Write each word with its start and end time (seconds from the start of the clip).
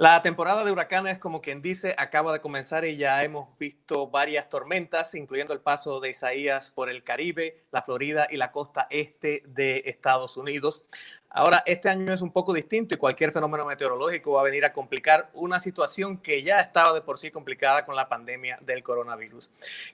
La 0.00 0.22
temporada 0.22 0.64
de 0.64 0.72
huracanes, 0.72 1.18
como 1.18 1.42
quien 1.42 1.60
dice, 1.60 1.94
acaba 1.98 2.32
de 2.32 2.40
comenzar 2.40 2.86
y 2.86 2.96
ya 2.96 3.22
hemos 3.22 3.50
visto 3.58 4.08
varias 4.08 4.48
tormentas, 4.48 5.14
incluyendo 5.14 5.52
el 5.52 5.60
paso 5.60 6.00
de 6.00 6.08
Isaías 6.08 6.70
por 6.70 6.88
el 6.88 7.04
Caribe, 7.04 7.66
la 7.70 7.82
Florida 7.82 8.26
y 8.30 8.38
la 8.38 8.50
costa 8.50 8.86
este 8.88 9.42
de 9.46 9.82
Estados 9.84 10.38
Unidos. 10.38 10.86
Ahora, 11.32 11.62
este 11.64 11.88
año 11.88 12.12
es 12.12 12.22
un 12.22 12.32
poco 12.32 12.52
distinto 12.52 12.92
y 12.92 12.98
cualquier 12.98 13.30
fenómeno 13.30 13.64
meteorológico 13.64 14.32
va 14.32 14.40
a 14.40 14.44
venir 14.44 14.64
a 14.64 14.72
complicar 14.72 15.30
una 15.34 15.60
situación 15.60 16.18
que 16.18 16.42
ya 16.42 16.58
estaba 16.58 16.92
de 16.92 17.02
por 17.02 17.20
sí 17.20 17.30
complicada 17.30 17.86
con 17.86 17.94
la 17.94 18.08
pandemia 18.08 18.58
del 18.62 18.82
coronavirus. 18.82 19.48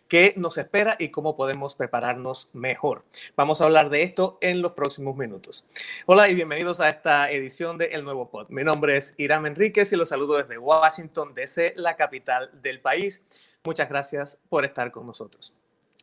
¿Qué 0.08 0.32
nos 0.38 0.56
espera 0.56 0.96
y 0.98 1.10
cómo 1.10 1.36
podemos 1.36 1.74
prepararnos 1.74 2.48
mejor? 2.54 3.04
Vamos 3.36 3.60
a 3.60 3.64
hablar 3.64 3.90
de 3.90 4.02
esto 4.02 4.38
en 4.40 4.62
los 4.62 4.72
próximos 4.72 5.14
minutos. 5.14 5.66
Hola 6.06 6.30
y 6.30 6.34
bienvenidos 6.34 6.80
a 6.80 6.88
esta 6.88 7.30
edición 7.30 7.76
de 7.76 7.88
El 7.88 8.04
Nuevo 8.04 8.30
Pod. 8.30 8.46
Mi 8.48 8.64
nombre 8.64 8.96
es 8.96 9.14
Irán 9.18 9.44
Enríquez 9.44 9.92
y 9.92 9.96
los 9.96 10.08
saludo 10.08 10.38
desde 10.38 10.56
Washington, 10.56 11.34
DC, 11.34 11.74
la 11.76 11.96
capital 11.96 12.50
del 12.62 12.80
país. 12.80 13.22
Muchas 13.62 13.90
gracias 13.90 14.38
por 14.48 14.64
estar 14.64 14.90
con 14.90 15.04
nosotros. 15.06 15.52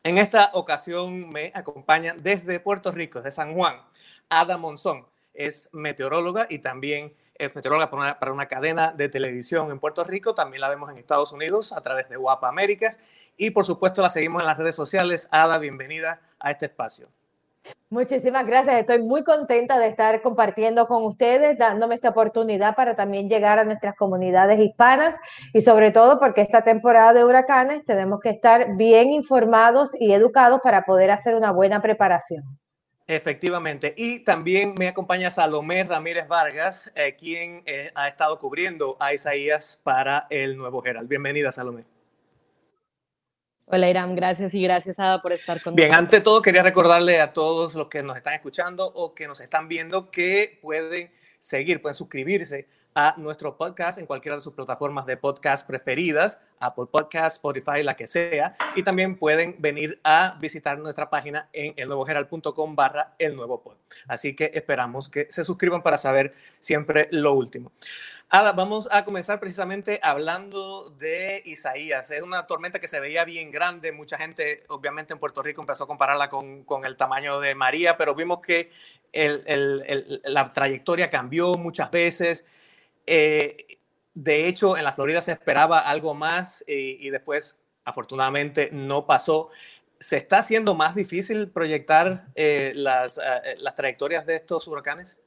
En 0.04 0.20
esta 0.20 0.52
ocasión 0.54 1.30
me 1.30 1.52
acompañan 1.56 2.22
desde 2.22 2.60
Puerto 2.60 2.92
Rico, 2.92 3.20
desde 3.20 3.32
San 3.32 3.56
Juan, 3.56 3.82
Ada 4.30 4.58
Monzón 4.58 5.08
es 5.34 5.70
meteoróloga 5.72 6.48
y 6.50 6.60
también 6.60 7.16
es 7.36 7.56
meteoróloga 7.56 7.90
para 8.20 8.32
una, 8.32 8.48
cadena 8.48 8.92
de 8.92 9.10
televisión 9.10 9.72
en 9.72 9.80
Puerto 9.80 10.04
Rico. 10.04 10.34
También 10.34 10.62
la 10.62 10.70
vemos 10.70 10.92
en 10.92 10.98
Estados 10.98 11.32
Unidos 11.32 11.74
a 11.74 11.82
través 11.82 12.10
de 12.10 12.16
Guapa 12.16 12.48
Américas. 12.48 13.00
Y 13.38 13.52
por 13.52 13.66
supuesto 13.66 14.02
la 14.02 14.10
seguimos 14.10 14.42
en 14.42 14.48
las 14.48 14.58
redes 14.58 14.76
sociales. 14.76 15.28
Ada, 15.32 15.58
bienvenida 15.58 16.22
a 16.40 16.52
este 16.52 16.68
espacio. 16.68 17.10
Muchísimas 17.90 18.46
gracias. 18.46 18.82
Estoy 18.82 19.02
muy 19.02 19.24
contenta 19.24 19.80
de 19.80 19.88
estar 19.88 20.22
compartiendo 20.22 20.86
con 20.88 21.06
ustedes, 21.06 21.58
dándome 21.58 21.96
esta 21.96 22.10
oportunidad 22.10 22.76
para 22.76 22.96
también 22.96 23.30
llegar 23.30 23.58
a 23.58 23.64
nuestras 23.64 23.96
comunidades 23.96 24.60
hispanas 24.60 25.16
y 25.54 25.62
sobre 25.62 25.92
todo 25.92 26.20
porque 26.20 26.42
esta 26.42 26.64
temporada 26.64 27.14
de 27.14 27.24
huracanes 27.24 27.86
tenemos 27.86 28.20
que 28.20 28.32
estar 28.32 28.76
bien 28.76 29.12
informados 29.12 29.92
y 29.98 30.12
educados 30.12 30.60
para 30.62 30.84
poder 30.84 31.12
hacer 31.12 31.36
una 31.36 31.52
buena 31.52 31.82
preparación. 31.82 32.44
Efectivamente. 33.06 33.94
Y 33.98 34.20
también 34.20 34.76
me 34.78 34.88
acompaña 34.88 35.30
Salomé 35.30 35.84
Ramírez 35.84 36.28
Vargas, 36.28 36.92
eh, 36.96 37.16
quien 37.18 37.64
eh, 37.66 37.92
ha 37.96 38.08
estado 38.08 38.40
cubriendo 38.40 38.96
a 39.00 39.14
Isaías 39.14 39.82
para 39.84 40.28
el 40.30 40.58
Nuevo 40.58 40.86
Herald. 40.86 41.10
Bienvenida, 41.10 41.52
Salomé. 41.52 41.86
Hola, 43.66 43.90
Irán. 43.90 44.16
Gracias 44.16 44.54
y 44.54 44.62
gracias, 44.62 45.00
Ada, 45.00 45.22
por 45.22 45.34
estar 45.34 45.62
con 45.62 45.76
Bien, 45.76 45.94
ante 45.94 46.22
todo, 46.22 46.42
quería 46.42 46.64
recordarle 46.64 47.20
a 47.20 47.34
todos 47.34 47.76
los 47.76 47.88
que 47.88 48.04
nos 48.04 48.16
están 48.16 48.34
escuchando 48.34 48.86
o 48.86 49.14
que 49.14 49.28
nos 49.28 49.42
están 49.42 49.68
viendo 49.68 50.12
que 50.12 50.60
pueden 50.62 51.12
seguir, 51.40 51.82
pueden 51.82 51.96
suscribirse 51.96 52.68
a 52.96 53.16
nuestro 53.18 53.58
podcast 53.58 53.98
en 53.98 54.06
cualquiera 54.06 54.36
de 54.36 54.42
sus 54.42 54.54
plataformas 54.54 55.06
de 55.06 55.18
podcast 55.18 55.66
preferidas, 55.68 56.40
Apple 56.60 56.86
Podcast, 56.92 57.38
Spotify, 57.38 57.84
la 57.84 57.96
que 57.96 58.08
sea. 58.08 58.56
Y 58.76 58.84
también 58.84 59.18
pueden 59.18 59.56
venir 59.60 60.00
a 60.04 60.38
visitar 60.40 60.78
nuestra 60.80 61.10
página 61.10 61.50
en 61.54 61.74
elnuevogeral.com 61.78 62.76
barra 62.76 63.16
el 63.20 63.36
nuevo 63.36 63.62
pod. 63.62 63.78
Así 64.08 64.36
que 64.36 64.52
esperamos 64.54 65.10
que 65.10 65.28
se 65.30 65.44
suscriban 65.44 65.84
para 65.84 65.98
saber 65.98 66.34
siempre 66.60 67.08
lo 67.12 67.34
último. 67.34 67.72
Ada, 68.30 68.52
vamos 68.54 68.88
a 68.92 69.06
comenzar 69.06 69.40
precisamente 69.40 70.00
hablando 70.02 70.90
de 70.98 71.44
Isaías. 71.46 72.10
Es 72.10 72.24
una 72.24 72.48
tormenta 72.48 72.80
que 72.80 72.88
se 72.88 73.00
veía 73.00 73.26
bien 73.26 73.52
grande. 73.52 73.92
Mucha 73.92 74.18
gente, 74.18 74.64
obviamente, 74.70 75.14
en 75.14 75.20
Puerto 75.20 75.44
Rico 75.44 75.62
empezó 75.62 75.84
a 75.84 75.88
compararla 75.88 76.30
con, 76.30 76.64
con 76.64 76.84
el 76.84 76.98
tamaño 76.98 77.40
de 77.40 77.54
María, 77.54 77.96
pero 77.96 78.16
vimos 78.16 78.40
que 78.40 78.72
el, 79.12 79.44
el, 79.46 80.22
la 80.26 80.50
trayectoria 80.50 81.12
cambió 81.12 81.54
muchas 81.54 81.92
veces. 81.92 82.48
Eh, 83.06 83.80
de 84.14 84.48
hecho, 84.48 84.78
en 84.78 84.84
la 84.84 84.94
Florida 84.94 85.22
se 85.22 85.32
esperaba 85.32 85.80
algo 85.80 86.14
más 86.14 86.64
eh, 86.68 86.98
y, 87.00 87.10
después, 87.10 87.60
afortunadamente, 87.84 88.70
no 88.72 89.06
pasó. 89.06 89.50
¿Se 90.00 90.18
está 90.18 90.40
haciendo 90.40 90.76
más 90.76 90.96
difícil 90.96 91.50
proyectar 91.50 92.28
eh, 92.36 92.74
las, 92.76 93.20
las 93.58 93.76
trayectorias 93.76 94.26
de 94.26 94.36
estos 94.36 94.68
huracanes? 94.68 95.18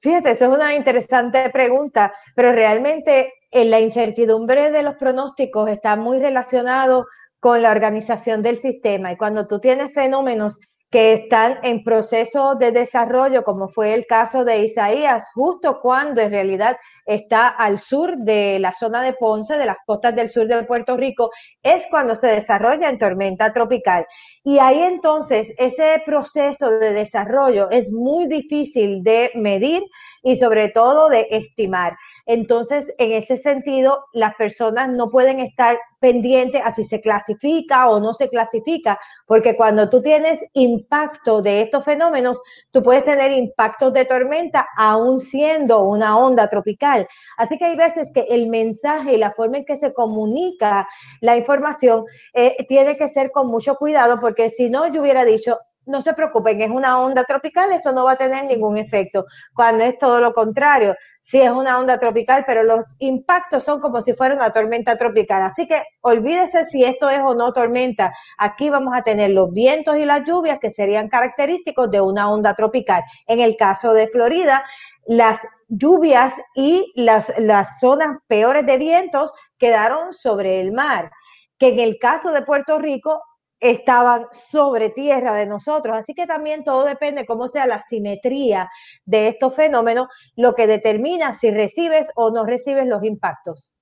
Fíjate, 0.00 0.30
eso 0.30 0.44
es 0.46 0.50
una 0.50 0.74
interesante 0.74 1.50
pregunta, 1.50 2.12
pero 2.34 2.52
realmente 2.52 3.34
en 3.50 3.70
la 3.70 3.80
incertidumbre 3.80 4.70
de 4.70 4.82
los 4.82 4.94
pronósticos 4.94 5.68
está 5.68 5.96
muy 5.96 6.18
relacionado 6.18 7.06
con 7.38 7.60
la 7.60 7.70
organización 7.70 8.42
del 8.42 8.56
sistema 8.56 9.12
y 9.12 9.16
cuando 9.16 9.46
tú 9.46 9.60
tienes 9.60 9.92
fenómenos 9.92 10.60
que 10.92 11.14
están 11.14 11.58
en 11.62 11.82
proceso 11.82 12.54
de 12.54 12.70
desarrollo, 12.70 13.44
como 13.44 13.68
fue 13.68 13.94
el 13.94 14.04
caso 14.06 14.44
de 14.44 14.58
Isaías, 14.58 15.30
justo 15.34 15.80
cuando 15.80 16.20
en 16.20 16.30
realidad 16.30 16.76
está 17.06 17.48
al 17.48 17.78
sur 17.78 18.18
de 18.18 18.58
la 18.58 18.74
zona 18.74 19.02
de 19.02 19.14
Ponce, 19.14 19.56
de 19.56 19.64
las 19.64 19.78
costas 19.86 20.14
del 20.14 20.28
sur 20.28 20.46
de 20.46 20.62
Puerto 20.64 20.94
Rico, 20.98 21.30
es 21.62 21.86
cuando 21.90 22.14
se 22.14 22.26
desarrolla 22.26 22.90
en 22.90 22.98
tormenta 22.98 23.54
tropical. 23.54 24.04
Y 24.44 24.58
ahí 24.58 24.82
entonces 24.82 25.54
ese 25.56 26.02
proceso 26.04 26.70
de 26.78 26.92
desarrollo 26.92 27.70
es 27.70 27.90
muy 27.90 28.26
difícil 28.26 29.02
de 29.02 29.30
medir 29.34 29.82
y 30.22 30.36
sobre 30.36 30.68
todo 30.68 31.08
de 31.08 31.26
estimar. 31.30 31.96
Entonces, 32.26 32.92
en 32.98 33.12
ese 33.12 33.36
sentido, 33.36 34.04
las 34.12 34.34
personas 34.34 34.88
no 34.90 35.10
pueden 35.10 35.40
estar 35.40 35.78
pendientes 36.00 36.60
a 36.64 36.74
si 36.74 36.84
se 36.84 37.00
clasifica 37.00 37.88
o 37.88 38.00
no 38.00 38.12
se 38.12 38.28
clasifica, 38.28 38.98
porque 39.26 39.56
cuando 39.56 39.88
tú 39.88 40.02
tienes 40.02 40.40
impacto 40.52 41.42
de 41.42 41.62
estos 41.62 41.84
fenómenos, 41.84 42.42
tú 42.72 42.82
puedes 42.82 43.04
tener 43.04 43.30
impactos 43.32 43.92
de 43.92 44.04
tormenta 44.04 44.66
aún 44.76 45.20
siendo 45.20 45.82
una 45.84 46.18
onda 46.18 46.48
tropical. 46.48 47.06
Así 47.36 47.56
que 47.56 47.66
hay 47.66 47.76
veces 47.76 48.10
que 48.12 48.26
el 48.30 48.48
mensaje 48.48 49.14
y 49.14 49.18
la 49.18 49.30
forma 49.30 49.58
en 49.58 49.64
que 49.64 49.76
se 49.76 49.92
comunica 49.92 50.88
la 51.20 51.36
información 51.36 52.04
eh, 52.34 52.56
tiene 52.68 52.96
que 52.96 53.08
ser 53.08 53.30
con 53.30 53.46
mucho 53.48 53.76
cuidado, 53.76 54.18
porque 54.20 54.50
si 54.50 54.70
no, 54.70 54.92
yo 54.92 55.02
hubiera 55.02 55.24
dicho, 55.24 55.58
no 55.86 56.02
se 56.02 56.14
preocupen, 56.14 56.60
es 56.60 56.70
una 56.70 57.00
onda 57.00 57.24
tropical, 57.24 57.72
esto 57.72 57.92
no 57.92 58.04
va 58.04 58.12
a 58.12 58.16
tener 58.16 58.44
ningún 58.44 58.76
efecto, 58.76 59.26
cuando 59.54 59.84
es 59.84 59.98
todo 59.98 60.20
lo 60.20 60.32
contrario, 60.32 60.94
sí 61.20 61.40
es 61.40 61.50
una 61.50 61.78
onda 61.78 61.98
tropical, 61.98 62.44
pero 62.46 62.62
los 62.62 62.94
impactos 62.98 63.64
son 63.64 63.80
como 63.80 64.00
si 64.00 64.12
fuera 64.12 64.34
una 64.34 64.50
tormenta 64.50 64.96
tropical, 64.96 65.42
así 65.42 65.66
que 65.66 65.82
olvídese 66.00 66.64
si 66.66 66.84
esto 66.84 67.10
es 67.10 67.20
o 67.20 67.34
no 67.34 67.52
tormenta, 67.52 68.12
aquí 68.38 68.70
vamos 68.70 68.94
a 68.96 69.02
tener 69.02 69.30
los 69.30 69.52
vientos 69.52 69.96
y 69.96 70.04
las 70.04 70.24
lluvias 70.24 70.58
que 70.58 70.70
serían 70.70 71.08
característicos 71.08 71.90
de 71.90 72.00
una 72.00 72.30
onda 72.30 72.54
tropical. 72.54 73.02
En 73.26 73.40
el 73.40 73.56
caso 73.56 73.92
de 73.92 74.08
Florida, 74.08 74.64
las 75.06 75.40
lluvias 75.68 76.34
y 76.54 76.92
las, 76.94 77.32
las 77.38 77.80
zonas 77.80 78.18
peores 78.26 78.66
de 78.66 78.76
vientos 78.78 79.32
quedaron 79.58 80.12
sobre 80.12 80.60
el 80.60 80.72
mar. 80.72 81.10
Que 81.58 81.68
en 81.68 81.78
el 81.78 81.98
caso 81.98 82.32
de 82.32 82.42
Puerto 82.42 82.78
Rico 82.78 83.22
estaban 83.62 84.26
sobre 84.32 84.90
tierra 84.90 85.34
de 85.34 85.46
nosotros. 85.46 85.96
Así 85.96 86.14
que 86.14 86.26
también 86.26 86.64
todo 86.64 86.84
depende 86.84 87.24
cómo 87.24 87.46
sea 87.46 87.66
la 87.66 87.80
simetría 87.80 88.68
de 89.04 89.28
estos 89.28 89.54
fenómenos, 89.54 90.08
lo 90.34 90.54
que 90.54 90.66
determina 90.66 91.32
si 91.34 91.50
recibes 91.50 92.08
o 92.16 92.32
no 92.32 92.44
recibes 92.44 92.86
los 92.86 93.04
impactos. 93.04 93.72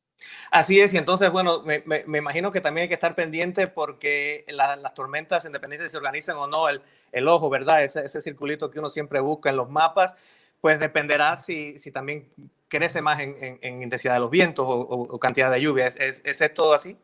Así 0.50 0.78
es, 0.80 0.92
y 0.92 0.98
entonces, 0.98 1.30
bueno, 1.30 1.62
me, 1.64 1.82
imagino 2.18 2.52
que 2.52 2.60
también 2.60 2.82
hay 2.82 2.88
que 2.88 2.94
estar 2.94 3.14
pendiente 3.14 3.68
porque 3.68 4.44
las 4.48 4.92
tormentas, 4.92 5.46
independientemente 5.46 5.84
de 5.84 5.88
si 5.88 5.92
se 5.92 5.96
organizan 5.96 6.36
o 6.36 6.46
no, 6.46 6.68
el, 6.68 6.82
el 7.12 7.26
ojo, 7.26 7.48
¿verdad? 7.48 7.82
Ese, 7.82 8.04
ese, 8.04 8.20
circulito 8.20 8.70
que 8.70 8.80
uno 8.80 8.90
siempre 8.90 9.20
busca 9.20 9.48
en 9.48 9.56
los 9.56 9.70
mapas, 9.70 10.14
pues 10.60 10.78
dependerá 10.78 11.38
si, 11.38 11.78
si 11.78 11.90
también 11.90 12.30
crece 12.68 13.00
más 13.00 13.20
en, 13.20 13.58
en, 13.62 13.82
intensidad 13.82 14.12
de 14.12 14.20
los 14.20 14.30
vientos 14.30 14.66
o, 14.68 15.18
cantidad 15.18 15.50
de 15.50 15.62
lluvia. 15.62 15.86
¿Es, 15.86 15.96
es, 15.96 16.20
es 16.22 16.42
esto 16.42 16.74
así? 16.74 16.98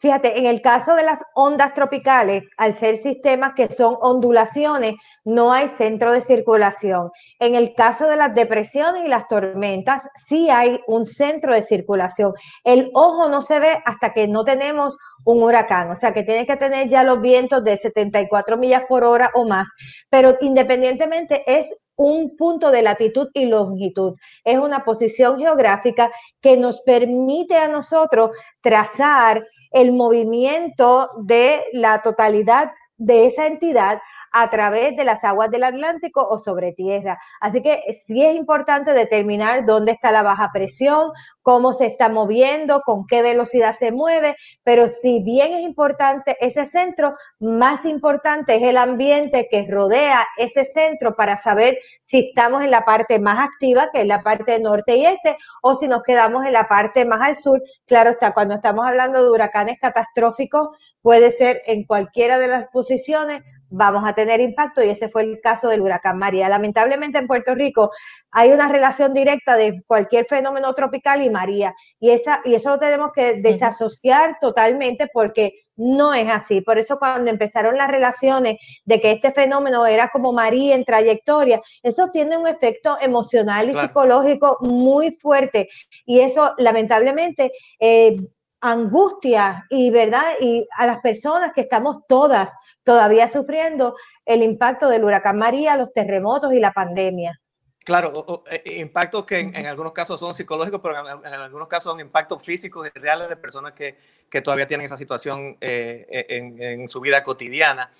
Fíjate, 0.00 0.38
en 0.38 0.46
el 0.46 0.62
caso 0.62 0.94
de 0.94 1.02
las 1.02 1.22
ondas 1.34 1.74
tropicales, 1.74 2.44
al 2.56 2.74
ser 2.74 2.96
sistemas 2.96 3.52
que 3.54 3.70
son 3.72 3.96
ondulaciones, 4.00 4.94
no 5.24 5.52
hay 5.52 5.68
centro 5.68 6.12
de 6.12 6.20
circulación. 6.20 7.10
En 7.38 7.54
el 7.54 7.74
caso 7.74 8.08
de 8.08 8.16
las 8.16 8.34
depresiones 8.34 9.04
y 9.04 9.08
las 9.08 9.26
tormentas, 9.26 10.08
sí 10.14 10.50
hay 10.50 10.80
un 10.86 11.04
centro 11.04 11.54
de 11.54 11.62
circulación. 11.62 12.32
El 12.64 12.90
ojo 12.94 13.28
no 13.28 13.42
se 13.42 13.60
ve 13.60 13.82
hasta 13.84 14.12
que 14.12 14.28
no 14.28 14.44
tenemos 14.44 14.96
un 15.24 15.42
huracán, 15.42 15.90
o 15.90 15.96
sea 15.96 16.12
que 16.12 16.22
tiene 16.22 16.46
que 16.46 16.56
tener 16.56 16.88
ya 16.88 17.02
los 17.02 17.20
vientos 17.20 17.64
de 17.64 17.76
74 17.76 18.56
millas 18.56 18.84
por 18.88 19.04
hora 19.04 19.30
o 19.34 19.46
más, 19.46 19.68
pero 20.10 20.36
independientemente 20.40 21.42
es 21.46 21.66
un 21.98 22.36
punto 22.36 22.70
de 22.70 22.82
latitud 22.82 23.28
y 23.34 23.46
longitud. 23.46 24.16
Es 24.44 24.58
una 24.58 24.84
posición 24.84 25.38
geográfica 25.38 26.10
que 26.40 26.56
nos 26.56 26.80
permite 26.82 27.56
a 27.56 27.68
nosotros 27.68 28.30
trazar 28.60 29.44
el 29.72 29.92
movimiento 29.92 31.08
de 31.24 31.60
la 31.72 32.00
totalidad 32.00 32.70
de 32.96 33.26
esa 33.26 33.46
entidad 33.46 34.00
a 34.32 34.50
través 34.50 34.96
de 34.96 35.04
las 35.04 35.24
aguas 35.24 35.50
del 35.50 35.64
Atlántico 35.64 36.26
o 36.28 36.38
sobre 36.38 36.72
tierra. 36.72 37.18
Así 37.40 37.62
que 37.62 37.80
sí 38.04 38.24
es 38.24 38.36
importante 38.36 38.92
determinar 38.92 39.64
dónde 39.64 39.92
está 39.92 40.12
la 40.12 40.22
baja 40.22 40.50
presión, 40.52 41.10
cómo 41.42 41.72
se 41.72 41.86
está 41.86 42.08
moviendo, 42.08 42.82
con 42.84 43.06
qué 43.06 43.22
velocidad 43.22 43.74
se 43.74 43.92
mueve, 43.92 44.36
pero 44.64 44.88
si 44.88 45.22
bien 45.22 45.54
es 45.54 45.62
importante 45.62 46.36
ese 46.40 46.66
centro, 46.66 47.14
más 47.38 47.84
importante 47.84 48.56
es 48.56 48.62
el 48.62 48.76
ambiente 48.76 49.48
que 49.50 49.66
rodea 49.68 50.26
ese 50.36 50.64
centro 50.64 51.16
para 51.16 51.38
saber 51.38 51.78
si 52.02 52.28
estamos 52.28 52.62
en 52.62 52.70
la 52.70 52.84
parte 52.84 53.18
más 53.18 53.38
activa, 53.38 53.90
que 53.92 54.02
es 54.02 54.06
la 54.06 54.22
parte 54.22 54.60
norte 54.60 54.96
y 54.96 55.06
este, 55.06 55.36
o 55.62 55.74
si 55.74 55.88
nos 55.88 56.02
quedamos 56.02 56.44
en 56.44 56.52
la 56.52 56.68
parte 56.68 57.04
más 57.04 57.22
al 57.22 57.36
sur. 57.36 57.62
Claro 57.86 58.10
está, 58.10 58.34
cuando 58.34 58.54
estamos 58.54 58.86
hablando 58.86 59.22
de 59.22 59.30
huracanes 59.30 59.78
catastróficos, 59.80 60.76
puede 61.02 61.30
ser 61.30 61.62
en 61.66 61.84
cualquiera 61.84 62.38
de 62.38 62.48
las 62.48 62.68
posiciones, 62.68 63.42
vamos 63.70 64.04
a 64.06 64.14
tener 64.14 64.40
impacto 64.40 64.82
y 64.82 64.90
ese 64.90 65.08
fue 65.08 65.22
el 65.22 65.40
caso 65.40 65.68
del 65.68 65.80
huracán 65.80 66.18
María. 66.18 66.48
Lamentablemente 66.48 67.18
en 67.18 67.26
Puerto 67.26 67.54
Rico 67.54 67.90
hay 68.30 68.50
una 68.52 68.68
relación 68.68 69.12
directa 69.12 69.56
de 69.56 69.82
cualquier 69.86 70.26
fenómeno 70.26 70.72
tropical 70.74 71.22
y 71.22 71.30
María 71.30 71.74
y 72.00 72.10
esa 72.10 72.40
y 72.44 72.54
eso 72.54 72.70
lo 72.70 72.78
tenemos 72.78 73.12
que 73.12 73.34
desasociar 73.34 74.38
totalmente 74.40 75.08
porque 75.12 75.52
no 75.76 76.14
es 76.14 76.28
así. 76.28 76.60
Por 76.60 76.78
eso 76.78 76.98
cuando 76.98 77.30
empezaron 77.30 77.76
las 77.76 77.88
relaciones 77.88 78.56
de 78.84 79.00
que 79.00 79.12
este 79.12 79.32
fenómeno 79.32 79.86
era 79.86 80.08
como 80.08 80.32
María 80.32 80.74
en 80.74 80.84
trayectoria, 80.84 81.60
eso 81.82 82.10
tiene 82.10 82.36
un 82.36 82.46
efecto 82.46 82.96
emocional 83.00 83.70
y 83.70 83.74
psicológico 83.74 84.58
muy 84.60 85.12
fuerte 85.12 85.68
y 86.04 86.20
eso 86.20 86.54
lamentablemente 86.58 87.52
eh, 87.78 88.16
angustia 88.60 89.66
y 89.70 89.90
verdad 89.90 90.32
y 90.40 90.66
a 90.76 90.86
las 90.86 90.98
personas 91.00 91.52
que 91.54 91.60
estamos 91.62 91.98
todas 92.08 92.50
todavía 92.82 93.28
sufriendo 93.28 93.96
el 94.24 94.42
impacto 94.42 94.88
del 94.88 95.04
huracán 95.04 95.38
María, 95.38 95.76
los 95.76 95.92
terremotos 95.92 96.52
y 96.52 96.60
la 96.60 96.72
pandemia. 96.72 97.40
Claro, 97.88 98.44
eh, 98.50 98.62
eh, 98.66 98.78
impactos 98.80 99.24
que 99.24 99.38
en, 99.38 99.64
algunos 99.64 99.94
casos 99.94 100.20
son 100.20 100.34
psicológicos, 100.34 100.80
pero 100.82 101.24
en, 101.24 101.32
algunos 101.32 101.68
casos 101.68 101.90
son 101.90 102.00
impactos 102.00 102.44
físicos 102.44 102.86
y 102.86 102.98
reales 102.98 103.30
de 103.30 103.36
personas 103.36 103.72
que, 103.72 103.96
que 104.28 104.42
todavía 104.42 104.66
tienen 104.66 104.84
esa 104.84 104.98
situación 104.98 105.56
eh, 105.60 106.26
en, 106.28 106.86
su 106.88 107.00
vida 107.00 107.22
cotidiana. 107.22 107.90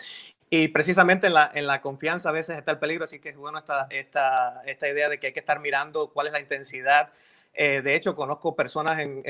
Y 0.51 0.69
precisamente 0.69 1.29
en 1.29 1.33
la, 1.35 1.51
en 1.55 1.67
la, 1.67 1.81
confianza 1.81 2.29
a 2.29 2.33
veces 2.33 2.59
está 2.59 2.73
el 2.73 2.79
peligro, 2.79 3.05
así 3.05 3.19
que 3.19 3.31
es 3.31 3.37
bueno 3.39 3.57
esta, 3.57 3.87
esta, 3.89 4.61
esta 4.67 4.89
idea 4.89 5.09
de 5.09 5.19
que 5.19 5.29
hay 5.29 5.33
que 5.33 5.41
estar 5.41 5.59
mirando 5.59 6.11
cuál 6.11 6.27
es 6.27 6.35
la 6.35 6.41
intensidad 6.41 7.11
eh, 7.55 7.83
de 7.83 7.95
hecho, 7.95 8.15
conozco 8.15 8.55
personas 8.55 9.01
en, 9.01 9.23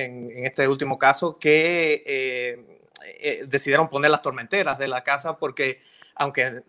este 0.45 0.69
último 0.69 0.99
caso 0.99 1.39
que 1.39 2.03
eh, 2.07 2.81
eh, 3.21 3.45
decidieron 3.47 3.89
poner 3.89 4.11
las 4.11 4.23
tormenteras 4.23 4.79
de 4.79 4.89
la 4.89 5.03
casa 5.03 5.39
porque, 5.39 5.81
aunque 6.15 6.63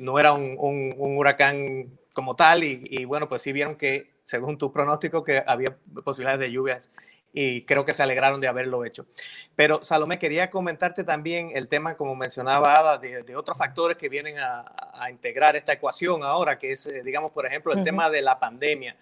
no 0.00 0.18
era 0.18 0.32
un, 0.32 0.56
huracán 0.98 1.98
como 2.12 2.34
tal, 2.34 2.64
y, 2.64 2.82
y, 2.90 3.04
bueno, 3.04 3.28
pues 3.28 3.42
sí 3.42 3.52
vieron 3.52 3.76
que, 3.76 4.10
según 4.22 4.58
tu 4.58 4.72
pronóstico, 4.72 5.22
que 5.22 5.42
había 5.46 5.76
posibilidades 6.04 6.40
de 6.40 6.50
lluvias 6.50 6.90
y 7.32 7.62
creo 7.62 7.84
que 7.84 7.94
se 7.94 8.02
alegraron 8.02 8.40
de 8.40 8.48
haberlo 8.48 8.84
hecho. 8.84 9.06
Pero 9.54 9.82
Salomé, 9.82 10.18
quería 10.18 10.50
comentarte 10.50 11.04
también 11.04 11.50
el 11.54 11.68
tema, 11.68 11.96
como 11.96 12.16
mencionaba 12.16 12.78
Ada, 12.78 12.98
de, 12.98 13.36
otros 13.36 13.56
factores 13.58 13.96
que 13.96 14.08
vienen 14.08 14.36
a, 14.38 14.64
integrar 15.10 15.54
esta 15.54 15.72
ecuación 15.72 16.24
ahora, 16.24 16.58
que 16.58 16.72
es, 16.72 16.86
eh, 16.86 17.02
digamos, 17.04 17.30
por 17.30 17.46
ejemplo, 17.46 17.72
el 17.72 17.84
tema 17.84 18.10
de 18.10 18.20
la 18.20 18.40
pandemia. 18.40 18.96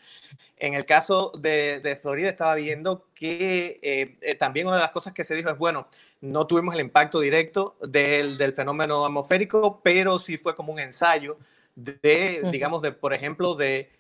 En 0.59 0.75
el 0.75 0.85
caso 0.85 1.33
de, 1.39 1.99
Florida 2.01 2.29
estaba 2.29 2.55
viendo 2.55 3.07
que 3.15 3.81
eh, 3.83 4.19
eh, 4.21 4.35
también 4.35 4.67
una 4.67 4.77
de 4.77 4.83
las 4.83 4.91
cosas 4.91 5.15
que 5.15 5.25
se 5.25 5.35
dijo 5.35 5.49
es, 5.49 5.57
bueno, 5.57 5.89
no 6.21 6.47
tuvimos 6.47 6.75
el 6.75 6.81
impacto 6.81 7.21
directo 7.21 7.77
del, 7.81 8.37
del 8.37 8.53
fenómeno 8.53 9.07
atmosférico, 9.07 9.81
pero 9.83 10.19
sí 10.19 10.37
fue 10.37 10.55
como 10.55 10.73
un 10.73 10.81
ensayo 10.81 11.39
de, 11.75 12.43
digamos, 12.51 12.83
de, 12.83 12.93
por 12.93 13.15
ejemplo, 13.15 13.55
de 13.55 13.91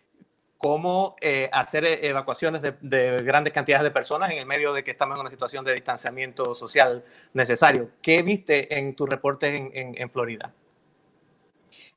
cómo 0.58 1.16
eh, 1.20 1.48
hacer 1.52 1.84
eh, 1.84 2.08
evacuaciones 2.08 2.62
de, 2.62 3.22
grandes 3.22 3.52
cantidades 3.52 3.84
de 3.84 3.90
personas 3.90 4.30
en 4.30 4.38
el 4.38 4.46
medio 4.46 4.72
de 4.72 4.82
que 4.82 4.90
estamos 4.90 5.16
en 5.16 5.20
una 5.20 5.30
situación 5.30 5.64
de 5.64 5.74
distanciamiento 5.74 6.54
social 6.54 7.04
necesario. 7.32 7.90
¿Qué 8.00 8.22
viste 8.22 8.78
en 8.78 8.94
tus 8.94 9.08
reportes 9.08 9.70
en, 9.72 10.10
Florida? 10.10 10.52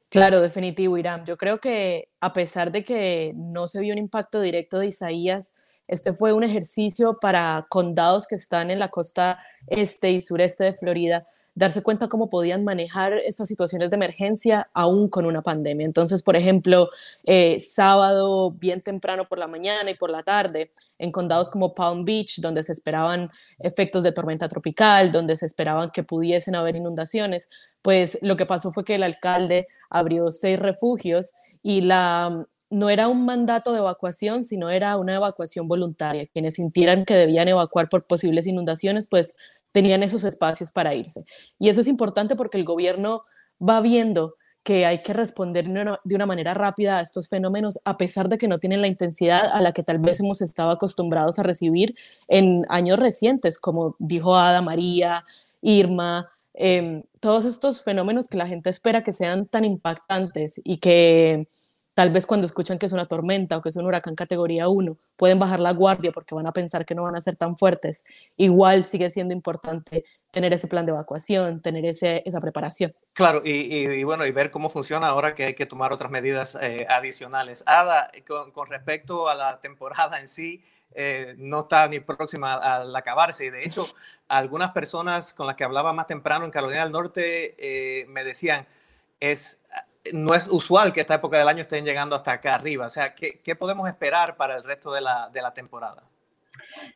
Claro, 0.09 0.41
definitivo, 0.41 0.97
Irán. 0.97 1.25
Yo 1.25 1.37
creo 1.37 1.59
que 1.59 2.09
a 2.19 2.33
pesar 2.33 2.71
de 2.71 2.83
que 2.83 3.31
no 3.35 3.67
se 3.67 3.79
vio 3.79 3.93
un 3.93 3.99
impacto 3.99 4.41
directo 4.41 4.79
de 4.79 4.87
Isaías, 4.87 5.53
este 5.89 6.13
fue 6.13 6.33
un 6.33 6.43
ejercicio 6.43 7.17
para 7.19 7.65
condados 7.69 8.27
que 8.27 8.35
están 8.35 8.71
en 8.71 8.79
la 8.79 8.89
costa 8.89 9.39
este 9.67 10.11
y 10.11 10.21
sureste 10.21 10.63
de 10.63 10.73
Florida 10.73 11.27
darse 11.59 11.83
cuenta 11.83 12.07
cómo 12.07 12.29
podían 12.29 12.63
manejar 12.63 13.13
estas 13.13 13.49
situaciones 13.49 13.89
de 13.89 13.97
emergencia 13.97 14.69
aún 14.73 15.09
con 15.09 15.25
una 15.25 15.41
pandemia. 15.41 15.85
Entonces, 15.85 16.23
por 16.23 16.37
ejemplo, 16.37 16.89
eh, 17.25 17.59
sábado 17.59 18.51
bien 18.51 18.81
temprano 18.81 19.25
por 19.25 19.39
la 19.39 19.47
mañana 19.47 19.91
y 19.91 19.95
por 19.95 20.09
la 20.09 20.23
tarde, 20.23 20.71
en 20.97 21.11
condados 21.11 21.49
como 21.49 21.75
Palm 21.75 22.05
Beach, 22.05 22.39
donde 22.39 22.63
se 22.63 22.71
esperaban 22.71 23.29
efectos 23.59 24.03
de 24.03 24.13
tormenta 24.13 24.47
tropical, 24.47 25.11
donde 25.11 25.35
se 25.35 25.45
esperaban 25.45 25.91
que 25.91 26.03
pudiesen 26.03 26.55
haber 26.55 26.77
inundaciones, 26.77 27.49
pues 27.81 28.17
lo 28.21 28.37
que 28.37 28.45
pasó 28.45 28.71
fue 28.71 28.85
que 28.85 28.95
el 28.95 29.03
alcalde 29.03 29.67
abrió 29.89 30.31
seis 30.31 30.57
refugios 30.57 31.33
y 31.61 31.81
la, 31.81 32.45
no 32.69 32.89
era 32.89 33.07
un 33.07 33.25
mandato 33.25 33.73
de 33.73 33.79
evacuación, 33.79 34.43
sino 34.43 34.69
era 34.69 34.97
una 34.97 35.15
evacuación 35.15 35.67
voluntaria. 35.67 36.27
Quienes 36.27 36.55
sintieran 36.55 37.05
que 37.05 37.15
debían 37.15 37.47
evacuar 37.47 37.89
por 37.89 38.05
posibles 38.05 38.47
inundaciones, 38.47 39.07
pues 39.07 39.35
tenían 39.71 40.03
esos 40.03 40.23
espacios 40.23 40.71
para 40.71 40.93
irse. 40.93 41.25
Y 41.57 41.69
eso 41.69 41.81
es 41.81 41.87
importante 41.87 42.35
porque 42.35 42.57
el 42.57 42.65
gobierno 42.65 43.23
va 43.61 43.81
viendo 43.81 44.35
que 44.63 44.85
hay 44.85 45.01
que 45.01 45.13
responder 45.13 45.67
de 46.03 46.15
una 46.15 46.25
manera 46.25 46.53
rápida 46.53 46.97
a 46.97 47.01
estos 47.01 47.27
fenómenos, 47.27 47.79
a 47.85 47.97
pesar 47.97 48.29
de 48.29 48.37
que 48.37 48.47
no 48.47 48.59
tienen 48.59 48.81
la 48.81 48.87
intensidad 48.87 49.49
a 49.51 49.61
la 49.61 49.71
que 49.71 49.83
tal 49.83 49.99
vez 49.99 50.19
hemos 50.19 50.41
estado 50.41 50.69
acostumbrados 50.69 51.39
a 51.39 51.43
recibir 51.43 51.95
en 52.27 52.65
años 52.69 52.99
recientes, 52.99 53.57
como 53.57 53.95
dijo 53.99 54.35
Ada 54.35 54.61
María, 54.61 55.25
Irma, 55.61 56.29
em, 56.53 57.03
todos 57.19 57.45
estos 57.45 57.83
fenómenos 57.83 58.27
que 58.27 58.37
la 58.37 58.47
gente 58.47 58.69
espera 58.69 59.03
que 59.03 59.13
sean 59.13 59.47
tan 59.47 59.65
impactantes 59.65 60.61
y 60.63 60.77
que 60.77 61.47
Tal 61.99 62.11
vez 62.11 62.25
cuando 62.25 62.45
escuchan 62.45 62.79
que 62.79 62.85
es 62.85 62.93
una 62.93 63.09
tormenta 63.09 63.57
o 63.57 63.61
que 63.61 63.67
es 63.67 63.75
un 63.75 63.85
huracán 63.85 64.15
categoría 64.15 64.69
1, 64.69 64.95
pueden 65.17 65.37
bajar 65.37 65.59
la 65.59 65.73
guardia 65.73 66.13
porque 66.13 66.33
van 66.33 66.47
a 66.47 66.53
pensar 66.53 66.85
que 66.85 66.95
no 66.95 67.03
van 67.03 67.17
a 67.17 67.19
ser 67.19 67.35
tan 67.35 67.57
fuertes. 67.57 68.05
Igual 68.37 68.85
sigue 68.85 69.09
siendo 69.09 69.33
importante 69.33 70.05
tener 70.31 70.53
ese 70.53 70.69
plan 70.69 70.85
de 70.85 70.93
evacuación, 70.93 71.61
tener 71.61 71.83
ese, 71.83 72.23
esa 72.25 72.39
preparación. 72.39 72.95
Claro, 73.11 73.41
y, 73.43 74.01
bueno, 74.05 74.25
y 74.25 74.31
ver 74.31 74.49
cómo 74.49 74.69
funciona 74.69 75.07
ahora 75.07 75.35
que 75.35 75.43
hay 75.43 75.55
que 75.55 75.65
tomar 75.65 75.91
otras 75.91 76.09
medidas 76.09 76.57
eh, 76.61 76.87
adicionales. 76.89 77.65
Ada, 77.65 78.09
con, 78.53 78.67
respecto 78.67 79.27
a 79.27 79.35
la 79.35 79.59
temporada 79.59 80.21
en 80.21 80.29
sí, 80.29 80.63
eh, 80.95 81.35
no 81.37 81.59
está 81.63 81.85
ni 81.89 81.99
próxima 81.99 82.53
al 82.53 82.95
acabarse. 82.95 83.43
Y 83.43 83.49
de 83.49 83.65
hecho, 83.65 83.85
algunas 84.29 84.71
personas 84.71 85.33
con 85.33 85.47
las 85.47 85.57
que 85.57 85.65
hablaba 85.65 85.91
más 85.91 86.07
temprano 86.07 86.45
en 86.45 86.51
Carolina 86.51 86.83
del 86.83 86.93
Norte 86.93 87.55
eh, 87.57 88.05
me 88.07 88.23
decían, 88.23 88.65
es 89.19 89.59
no 90.13 90.33
es 90.33 90.47
usual 90.47 90.91
que 90.93 91.01
esta 91.01 91.15
época 91.15 91.37
del 91.37 91.47
año 91.47 91.61
estén 91.61 91.85
llegando 91.85 92.15
hasta 92.15 92.33
acá 92.33 92.55
arriba. 92.55 92.87
O 92.87 92.89
sea, 92.89 93.13
¿qué, 93.13 93.55
podemos 93.55 93.87
esperar 93.87 94.37
para 94.37 94.55
el 94.55 94.63
resto 94.63 94.91
de 94.91 95.01
la, 95.01 95.53
temporada? 95.53 96.03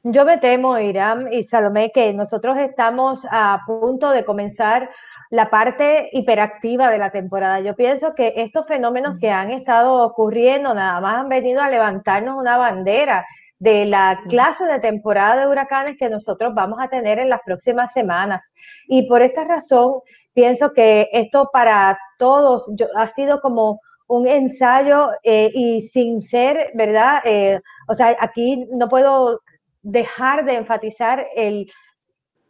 Yo 0.03 0.25
me 0.25 0.37
temo, 0.37 0.77
Irán 0.79 1.31
y 1.31 1.43
Salomé, 1.43 1.91
que 1.91 2.13
nosotros 2.13 2.57
estamos 2.57 3.27
a 3.29 3.61
punto 3.65 4.11
de 4.11 4.23
comenzar 4.23 4.89
la 5.29 5.49
parte 5.49 6.09
hiperactiva 6.13 6.89
de 6.89 6.97
la 6.97 7.09
temporada. 7.11 7.59
Yo 7.59 7.75
pienso 7.75 8.13
que 8.15 8.33
estos 8.37 8.67
fenómenos 8.67 9.17
que 9.19 9.29
han 9.29 9.51
estado 9.51 10.03
ocurriendo 10.03 10.73
nada 10.73 11.01
más 11.01 11.15
han 11.17 11.29
venido 11.29 11.61
a 11.61 11.69
levantarnos 11.69 12.39
una 12.39 12.57
bandera 12.57 13.25
de 13.59 13.85
la 13.85 14.19
clase 14.27 14.65
de 14.65 14.79
temporada 14.79 15.41
de 15.41 15.47
huracanes 15.47 15.95
que 15.97 16.09
nosotros 16.09 16.53
vamos 16.53 16.79
a 16.81 16.89
tener 16.89 17.17
en 17.17 17.29
las 17.29 17.39
próximas 17.45 17.93
semanas. 17.93 18.51
Y 18.87 19.07
por 19.07 19.21
esta 19.21 19.45
razón, 19.45 20.01
pienso 20.33 20.73
que 20.73 21.09
esto 21.13 21.49
para 21.51 21.97
todos 22.23 22.71
ha 22.95 23.07
sido 23.09 23.41
como 23.41 23.81
un 24.07 24.25
ensayo 24.29 25.09
eh, 25.23 25.51
y 25.53 25.85
sin 25.89 26.21
ser, 26.21 26.71
¿verdad? 26.73 27.19
Eh, 27.25 27.59
o 27.89 27.93
sea, 27.93 28.15
aquí 28.17 28.65
no 28.71 28.87
puedo 28.87 29.41
dejar 29.81 30.45
de 30.45 30.55
enfatizar 30.55 31.27
el, 31.35 31.69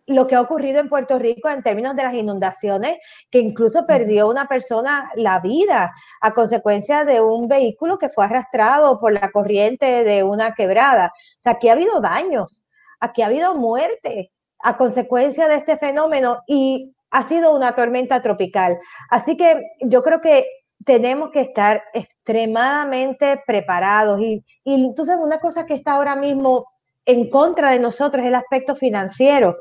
lo 0.05 0.27
que 0.27 0.35
ha 0.35 0.41
ocurrido 0.41 0.79
en 0.79 0.89
Puerto 0.89 1.17
Rico 1.17 1.49
en 1.49 1.63
términos 1.63 1.95
de 1.95 2.03
las 2.03 2.13
inundaciones, 2.13 2.97
que 3.31 3.39
incluso 3.39 3.87
perdió 3.87 4.29
una 4.29 4.45
persona 4.45 5.09
la 5.15 5.39
vida 5.39 5.91
a 6.21 6.33
consecuencia 6.33 7.03
de 7.03 7.19
un 7.19 7.47
vehículo 7.47 7.97
que 7.97 8.09
fue 8.09 8.25
arrastrado 8.25 8.99
por 8.99 9.11
la 9.11 9.31
corriente 9.31 10.03
de 10.03 10.21
una 10.21 10.53
quebrada. 10.53 11.07
O 11.07 11.41
sea, 11.41 11.53
aquí 11.53 11.69
ha 11.69 11.73
habido 11.73 11.99
daños, 11.99 12.63
aquí 12.99 13.23
ha 13.23 13.25
habido 13.25 13.55
muerte 13.55 14.31
a 14.59 14.77
consecuencia 14.77 15.47
de 15.47 15.55
este 15.55 15.77
fenómeno 15.77 16.43
y 16.45 16.93
ha 17.13 17.27
sido 17.27 17.55
una 17.55 17.75
tormenta 17.75 18.21
tropical. 18.21 18.79
Así 19.09 19.37
que 19.37 19.61
yo 19.81 20.01
creo 20.01 20.19
que 20.19 20.47
tenemos 20.83 21.29
que 21.31 21.41
estar 21.41 21.83
extremadamente 21.93 23.41
preparados. 23.45 24.19
Y, 24.19 24.43
entonces 24.65 25.17
una 25.21 25.39
cosa 25.39 25.65
que 25.65 25.75
está 25.75 25.93
ahora 25.93 26.15
mismo 26.15 26.65
en 27.05 27.29
contra 27.29 27.69
de 27.71 27.79
nosotros 27.79 28.23
es 28.23 28.29
el 28.29 28.35
aspecto 28.35 28.75
financiero. 28.75 29.57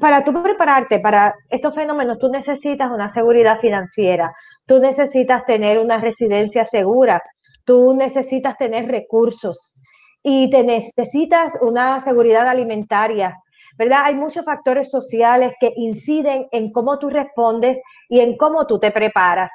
para 0.00 0.24
tú 0.24 0.42
prepararte 0.42 0.98
para 0.98 1.34
estos 1.50 1.74
fenómenos, 1.74 2.18
tú 2.18 2.28
necesitas 2.30 2.90
una 2.90 3.08
seguridad 3.10 3.58
financiera, 3.60 4.34
tú 4.66 4.78
necesitas 4.78 5.44
tener 5.46 5.78
una 5.78 5.98
residencia 5.98 6.66
segura, 6.66 7.22
tú 7.64 7.94
necesitas 7.94 8.56
tener 8.56 8.86
recursos 8.86 9.74
y 10.22 10.50
te 10.50 10.62
necesitas 10.64 11.52
una 11.62 12.00
seguridad 12.00 12.48
alimentaria, 12.48 13.36
¿verdad? 13.78 14.00
Hay 14.04 14.14
muchos 14.16 14.44
factores 14.44 14.90
sociales 14.90 15.52
que 15.60 15.72
inciden 15.76 16.48
en 16.50 16.72
cómo 16.72 16.98
tú 16.98 17.08
respondes 17.08 17.80
y 18.08 18.20
en 18.20 18.36
cómo 18.36 18.66
tú 18.66 18.78
te 18.78 18.90
preparas. 18.90 19.50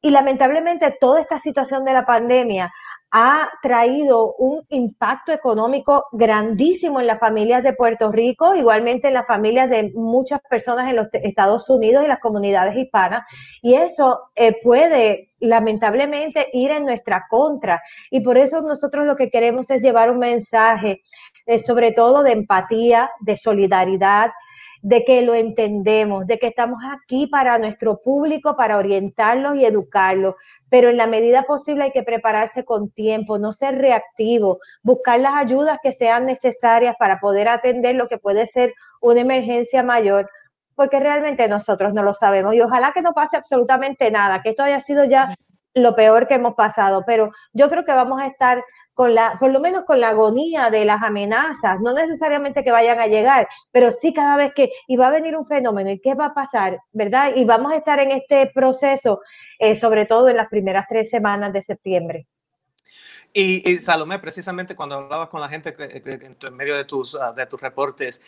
Y 0.00 0.10
lamentablemente 0.10 0.96
toda 1.00 1.20
esta 1.20 1.38
situación 1.38 1.84
de 1.84 1.92
la 1.92 2.04
pandemia 2.04 2.72
ha 3.14 3.50
traído 3.60 4.34
un 4.36 4.64
impacto 4.70 5.32
económico 5.32 6.06
grandísimo 6.12 6.98
en 6.98 7.06
las 7.06 7.18
familias 7.18 7.62
de 7.62 7.74
Puerto 7.74 8.10
Rico, 8.10 8.54
igualmente 8.54 9.08
en 9.08 9.14
las 9.14 9.26
familias 9.26 9.68
de 9.68 9.92
muchas 9.94 10.40
personas 10.48 10.88
en 10.88 10.96
los 10.96 11.08
Estados 11.12 11.68
Unidos 11.68 12.04
y 12.04 12.08
las 12.08 12.20
comunidades 12.20 12.74
hispanas. 12.74 13.24
Y 13.60 13.74
eso 13.74 14.30
eh, 14.34 14.56
puede 14.62 15.30
lamentablemente 15.40 16.48
ir 16.54 16.70
en 16.70 16.86
nuestra 16.86 17.26
contra. 17.28 17.82
Y 18.10 18.20
por 18.20 18.38
eso 18.38 18.62
nosotros 18.62 19.04
lo 19.04 19.14
que 19.14 19.28
queremos 19.28 19.68
es 19.68 19.82
llevar 19.82 20.10
un 20.10 20.18
mensaje, 20.18 21.02
eh, 21.46 21.58
sobre 21.58 21.92
todo 21.92 22.22
de 22.22 22.32
empatía, 22.32 23.10
de 23.20 23.36
solidaridad, 23.36 24.30
de 24.82 25.04
que 25.04 25.22
lo 25.22 25.34
entendemos, 25.34 26.26
de 26.26 26.38
que 26.38 26.48
estamos 26.48 26.82
aquí 26.84 27.28
para 27.28 27.56
nuestro 27.58 28.00
público, 28.00 28.56
para 28.56 28.78
orientarlos 28.78 29.56
y 29.56 29.64
educarlos, 29.64 30.34
pero 30.68 30.90
en 30.90 30.96
la 30.96 31.06
medida 31.06 31.44
posible 31.44 31.84
hay 31.84 31.92
que 31.92 32.02
prepararse 32.02 32.64
con 32.64 32.90
tiempo, 32.90 33.38
no 33.38 33.52
ser 33.52 33.78
reactivo, 33.78 34.58
buscar 34.82 35.20
las 35.20 35.34
ayudas 35.36 35.78
que 35.80 35.92
sean 35.92 36.26
necesarias 36.26 36.96
para 36.98 37.20
poder 37.20 37.48
atender 37.48 37.94
lo 37.94 38.08
que 38.08 38.18
puede 38.18 38.48
ser 38.48 38.74
una 39.00 39.20
emergencia 39.20 39.84
mayor, 39.84 40.28
porque 40.74 40.98
realmente 40.98 41.46
nosotros 41.48 41.94
no 41.94 42.02
lo 42.02 42.12
sabemos. 42.12 42.54
Y 42.54 42.60
ojalá 42.60 42.90
que 42.92 43.02
no 43.02 43.12
pase 43.12 43.36
absolutamente 43.36 44.10
nada, 44.10 44.42
que 44.42 44.50
esto 44.50 44.64
haya 44.64 44.80
sido 44.80 45.04
ya 45.04 45.32
lo 45.74 45.94
peor 45.96 46.26
que 46.26 46.34
hemos 46.34 46.54
pasado, 46.54 47.04
pero 47.06 47.30
yo 47.52 47.68
creo 47.70 47.84
que 47.84 47.92
vamos 47.92 48.20
a 48.20 48.26
estar 48.26 48.64
con 48.94 49.14
la, 49.14 49.36
por 49.40 49.50
lo 49.50 49.60
menos 49.60 49.84
con 49.84 50.00
la 50.00 50.10
agonía 50.10 50.70
de 50.70 50.84
las 50.84 51.02
amenazas, 51.02 51.80
no 51.80 51.92
necesariamente 51.94 52.62
que 52.62 52.70
vayan 52.70 53.00
a 53.00 53.06
llegar, 53.06 53.48
pero 53.70 53.90
sí 53.90 54.12
cada 54.12 54.36
vez 54.36 54.52
que, 54.54 54.70
y 54.86 54.96
va 54.96 55.08
a 55.08 55.12
venir 55.12 55.36
un 55.36 55.46
fenómeno, 55.46 55.90
¿y 55.90 56.00
qué 56.00 56.14
va 56.14 56.26
a 56.26 56.34
pasar? 56.34 56.78
¿Verdad? 56.92 57.32
Y 57.34 57.44
vamos 57.44 57.72
a 57.72 57.76
estar 57.76 57.98
en 58.00 58.10
este 58.10 58.50
proceso, 58.54 59.20
eh, 59.58 59.76
sobre 59.76 60.04
todo 60.04 60.28
en 60.28 60.36
las 60.36 60.48
primeras 60.48 60.86
tres 60.88 61.08
semanas 61.08 61.52
de 61.52 61.62
septiembre. 61.62 62.26
Y, 63.34 63.76
Salomé, 63.76 64.18
precisamente 64.18 64.74
cuando 64.74 64.96
hablabas 64.96 65.28
con 65.28 65.40
la 65.40 65.48
gente 65.48 65.74
en 65.78 66.54
medio 66.54 66.76
de 66.76 66.84
tus, 66.84 67.14
ah, 67.14 67.32
de 67.32 67.46
tus 67.46 67.58
reportes, 67.62 68.20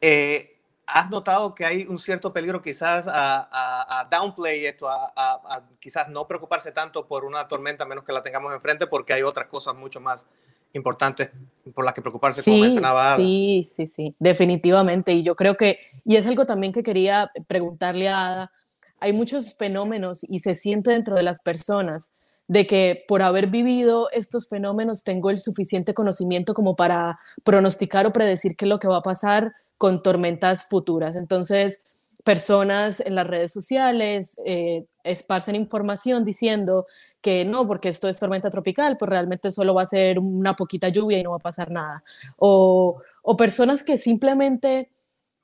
eh, 0.00 0.57
¿Has 0.90 1.10
notado 1.10 1.54
que 1.54 1.64
hay 1.64 1.84
un 1.86 1.98
cierto 1.98 2.32
peligro 2.32 2.62
quizás 2.62 3.06
a, 3.08 4.08
downplay 4.10 4.66
esto, 4.66 4.88
a, 4.88 5.62
quizás 5.80 6.08
no 6.08 6.26
preocuparse 6.26 6.72
tanto 6.72 7.06
por 7.06 7.24
una 7.24 7.46
tormenta 7.46 7.84
menos 7.84 8.04
que 8.04 8.12
la 8.12 8.22
tengamos 8.22 8.52
enfrente 8.54 8.86
porque 8.86 9.12
hay 9.12 9.22
otras 9.22 9.48
cosas 9.48 9.74
mucho 9.74 10.00
más 10.00 10.26
importantes 10.72 11.30
por 11.74 11.84
las 11.84 11.94
que 11.94 12.00
preocuparse, 12.00 12.42
como 12.42 12.58
mencionaba 12.58 13.14
Ada? 13.14 13.16
Sí, 13.16 13.64
sí, 13.64 13.86
sí, 13.86 14.14
definitivamente. 14.18 15.12
Y 15.12 15.22
yo 15.22 15.36
creo 15.36 15.56
que, 15.56 15.78
y 16.04 16.16
es 16.16 16.26
algo 16.26 16.46
también 16.46 16.72
que 16.72 16.82
quería 16.82 17.30
preguntarle 17.46 18.08
a 18.08 18.26
Ada, 18.26 18.52
hay 19.00 19.12
muchos 19.12 19.54
fenómenos 19.54 20.24
y 20.24 20.40
se 20.40 20.54
siente 20.54 20.90
dentro 20.90 21.14
de 21.14 21.22
las 21.22 21.38
personas 21.40 22.10
de 22.48 22.66
que 22.66 23.04
por 23.06 23.22
haber 23.22 23.48
vivido 23.48 24.08
estos 24.10 24.48
fenómenos 24.48 25.04
tengo 25.04 25.30
el 25.30 25.38
suficiente 25.38 25.94
conocimiento 25.94 26.54
como 26.54 26.76
para 26.76 27.18
pronosticar 27.44 28.06
o 28.06 28.12
predecir 28.12 28.56
qué 28.56 28.64
es 28.64 28.68
lo 28.70 28.78
que 28.78 28.88
va 28.88 28.98
a 28.98 29.02
pasar 29.02 29.52
con 29.78 30.02
tormentas 30.02 30.66
futuras. 30.66 31.16
Entonces, 31.16 31.82
personas 32.24 33.00
en 33.00 33.14
las 33.14 33.26
redes 33.26 33.52
sociales 33.52 34.36
eh, 34.44 34.84
esparcen 35.04 35.54
información 35.54 36.24
diciendo 36.24 36.86
que 37.22 37.44
no, 37.44 37.66
porque 37.66 37.88
esto 37.88 38.08
es 38.08 38.18
tormenta 38.18 38.50
tropical, 38.50 38.96
pues 38.98 39.08
realmente 39.08 39.50
solo 39.50 39.72
va 39.72 39.82
a 39.82 39.86
ser 39.86 40.18
una 40.18 40.54
poquita 40.54 40.88
lluvia 40.88 41.18
y 41.18 41.22
no 41.22 41.30
va 41.30 41.36
a 41.36 41.40
pasar 41.40 41.70
nada. 41.70 42.02
O, 42.36 43.00
personas 43.38 43.82
que 43.82 43.98
simplemente 43.98 44.90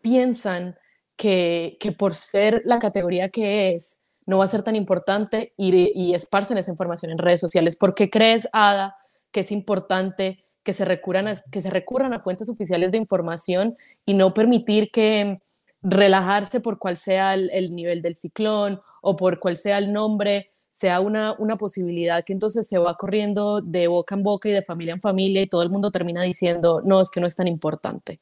piensan 0.02 0.76
que, 1.16 1.78
por 1.96 2.14
ser 2.14 2.62
la 2.64 2.78
categoría 2.78 3.28
que 3.28 3.74
es, 3.74 4.00
no 4.26 4.38
va 4.38 4.44
a 4.44 4.48
ser 4.48 4.62
tan 4.62 4.74
importante 4.74 5.52
y, 5.56 5.92
y 5.94 6.14
esparcen 6.14 6.58
esa 6.58 6.70
información 6.70 7.12
en 7.12 7.18
redes 7.18 7.40
sociales. 7.40 7.76
¿Por 7.76 7.94
qué 7.94 8.10
crees, 8.10 8.48
Ada, 8.52 8.96
que 9.30 9.40
es 9.40 9.52
importante 9.52 10.43
que 10.64 10.72
se 10.72 10.84
recurran 10.84 11.28
a, 11.28 11.34
que 11.52 11.60
se 11.60 11.70
recurran 11.70 12.12
a 12.14 12.20
fuentes 12.20 12.48
oficiales 12.48 12.90
de 12.90 12.98
información 12.98 13.76
y 14.04 14.14
no 14.14 14.34
permitir 14.34 14.90
que 14.90 15.40
relajarse 15.82 16.60
por 16.60 16.78
cual 16.78 16.96
sea 16.96 17.34
el, 17.34 17.74
nivel 17.74 18.02
del 18.02 18.16
ciclón 18.16 18.80
o 19.02 19.16
por 19.16 19.38
cual 19.38 19.56
sea 19.56 19.78
el 19.78 19.92
nombre, 19.92 20.50
sea 20.70 21.00
una, 21.00 21.34
una 21.38 21.56
posibilidad 21.56 22.24
que 22.24 22.32
entonces 22.32 22.66
se 22.66 22.78
va 22.78 22.96
corriendo 22.96 23.60
de 23.60 23.86
boca 23.86 24.14
en 24.14 24.22
boca 24.22 24.48
y 24.48 24.52
de 24.52 24.62
familia 24.62 24.94
en 24.94 25.02
familia 25.02 25.42
y 25.42 25.46
todo 25.46 25.62
el 25.62 25.70
mundo 25.70 25.90
termina 25.90 26.22
diciendo, 26.22 26.80
no, 26.84 27.00
es 27.00 27.10
que 27.10 27.20
no 27.20 27.26
es 27.26 27.36
tan 27.36 27.46
importante. 27.46 28.18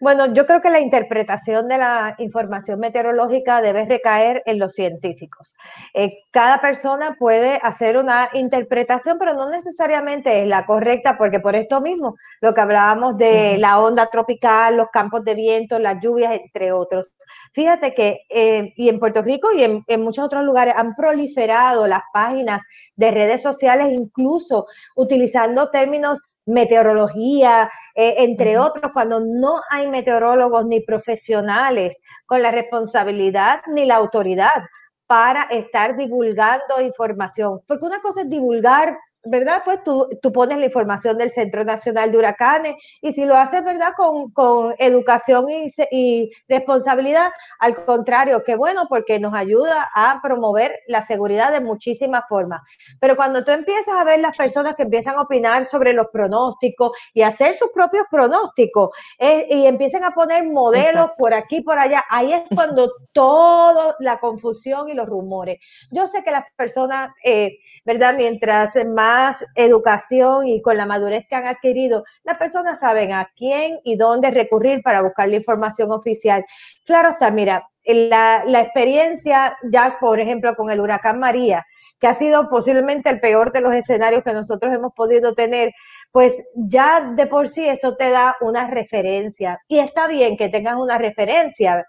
Bueno, 0.00 0.32
yo 0.34 0.46
creo 0.46 0.60
que 0.60 0.70
la 0.70 0.80
interpretación 0.80 1.68
de 1.68 1.78
la 1.78 2.14
información 2.18 2.80
meteorológica 2.80 3.60
debe 3.60 3.86
recaer 3.86 4.42
en 4.46 4.58
los 4.58 4.74
científicos. 4.74 5.54
Eh, 5.94 6.18
cada 6.30 6.60
persona 6.60 7.16
puede 7.18 7.58
hacer 7.62 7.96
una 7.96 8.28
interpretación, 8.32 9.18
pero 9.18 9.34
no 9.34 9.48
necesariamente 9.48 10.42
es 10.42 10.48
la 10.48 10.66
correcta, 10.66 11.16
porque 11.16 11.40
por 11.40 11.56
esto 11.56 11.80
mismo, 11.80 12.16
lo 12.40 12.54
que 12.54 12.60
hablábamos 12.60 13.16
de 13.16 13.56
la 13.58 13.80
onda 13.80 14.06
tropical, 14.06 14.76
los 14.76 14.88
campos 14.90 15.24
de 15.24 15.34
viento, 15.34 15.78
las 15.78 16.00
lluvias, 16.00 16.34
entre 16.34 16.72
otros. 16.72 17.12
Fíjate 17.52 17.94
que, 17.94 18.22
eh, 18.28 18.72
y 18.76 18.88
en 18.88 18.98
Puerto 18.98 19.22
Rico 19.22 19.52
y 19.52 19.64
en, 19.64 19.84
en 19.86 20.02
muchos 20.02 20.24
otros 20.24 20.44
lugares, 20.44 20.74
han 20.76 20.94
proliferado 20.94 21.86
las 21.86 22.02
páginas 22.12 22.62
de 22.96 23.10
redes 23.10 23.42
sociales, 23.42 23.92
incluso 23.92 24.66
utilizando 24.94 25.70
términos 25.70 26.28
meteorología, 26.46 27.70
eh, 27.94 28.14
entre 28.18 28.58
otros, 28.58 28.92
cuando 28.92 29.20
no 29.20 29.60
hay 29.70 29.88
meteorólogos 29.88 30.66
ni 30.66 30.80
profesionales 30.80 31.98
con 32.24 32.42
la 32.42 32.50
responsabilidad 32.50 33.60
ni 33.68 33.84
la 33.84 33.96
autoridad 33.96 34.64
para 35.06 35.42
estar 35.44 35.96
divulgando 35.96 36.80
información. 36.80 37.60
Porque 37.66 37.84
una 37.84 38.00
cosa 38.00 38.22
es 38.22 38.30
divulgar 38.30 38.96
¿verdad? 39.26 39.62
Pues 39.64 39.82
tú, 39.82 40.08
tú, 40.22 40.32
pones 40.32 40.58
la 40.58 40.66
información 40.66 41.18
del 41.18 41.30
Centro 41.30 41.64
Nacional 41.64 42.10
de 42.10 42.18
Huracanes 42.18 42.74
y 43.00 43.12
si 43.12 43.24
lo 43.24 43.36
haces, 43.36 43.64
¿verdad? 43.64 43.92
Con, 43.96 44.30
con 44.32 44.74
educación 44.78 45.46
y, 45.48 45.66
y, 45.90 46.30
responsabilidad, 46.48 47.30
al 47.58 47.74
contrario, 47.84 48.42
qué 48.44 48.56
bueno 48.56 48.86
porque 48.88 49.18
nos 49.18 49.34
ayuda 49.34 49.88
a 49.94 50.20
promover 50.22 50.78
la 50.86 51.02
seguridad 51.02 51.52
de 51.52 51.60
muchísimas 51.60 52.24
formas. 52.28 52.60
Pero 53.00 53.16
cuando 53.16 53.44
tú 53.44 53.50
empiezas 53.50 53.94
a 53.96 54.04
ver 54.04 54.20
las 54.20 54.36
personas 54.36 54.74
que 54.74 54.84
empiezan 54.84 55.16
a 55.16 55.22
opinar 55.22 55.64
sobre 55.64 55.92
los 55.92 56.06
pronósticos 56.12 56.92
y 57.14 57.22
hacer 57.22 57.54
sus 57.54 57.70
propios 57.72 58.04
pronósticos 58.10 58.90
eh, 59.18 59.46
y 59.50 59.66
empiezan 59.66 60.04
a 60.04 60.12
poner 60.12 60.44
modelos 60.44 61.10
por 61.18 61.34
aquí, 61.34 61.60
por 61.60 61.78
allá, 61.78 62.04
ahí 62.10 62.32
es 62.32 62.42
cuando 62.54 62.92
toda 63.12 63.96
la 64.00 64.18
confusión 64.18 64.88
y 64.88 64.94
los 64.94 65.06
rumores. 65.06 65.58
Yo 65.90 66.06
sé 66.06 66.22
que 66.22 66.30
las 66.30 66.44
personas, 66.56 67.10
eh, 67.24 67.58
¿verdad? 67.84 68.14
Mientras 68.16 68.74
más 68.84 69.15
educación 69.54 70.46
y 70.46 70.62
con 70.62 70.76
la 70.76 70.86
madurez 70.86 71.26
que 71.28 71.36
han 71.36 71.46
adquirido, 71.46 72.04
las 72.24 72.38
personas 72.38 72.80
saben 72.80 73.12
a 73.12 73.30
quién 73.36 73.80
y 73.84 73.96
dónde 73.96 74.30
recurrir 74.30 74.82
para 74.82 75.02
buscar 75.02 75.28
la 75.28 75.36
información 75.36 75.92
oficial. 75.92 76.44
Claro 76.84 77.10
está, 77.10 77.30
mira, 77.30 77.68
la, 77.84 78.44
la, 78.46 78.60
experiencia 78.62 79.56
ya, 79.70 79.98
por 80.00 80.18
ejemplo, 80.18 80.54
con 80.56 80.70
el 80.70 80.80
huracán 80.80 81.20
María, 81.20 81.64
que 82.00 82.08
ha 82.08 82.14
sido 82.14 82.48
posiblemente 82.48 83.10
el 83.10 83.20
peor 83.20 83.52
de 83.52 83.60
los 83.60 83.74
escenarios 83.74 84.24
que 84.24 84.32
nosotros 84.32 84.74
hemos 84.74 84.92
podido 84.92 85.34
tener, 85.34 85.72
pues 86.10 86.34
ya 86.54 87.12
de 87.14 87.26
por 87.26 87.48
sí 87.48 87.68
eso 87.68 87.96
te 87.96 88.10
da 88.10 88.36
una 88.40 88.68
referencia. 88.68 89.60
Y 89.68 89.78
está 89.78 90.08
bien 90.08 90.36
que 90.36 90.48
tengas 90.48 90.76
una 90.76 90.98
referencia, 90.98 91.86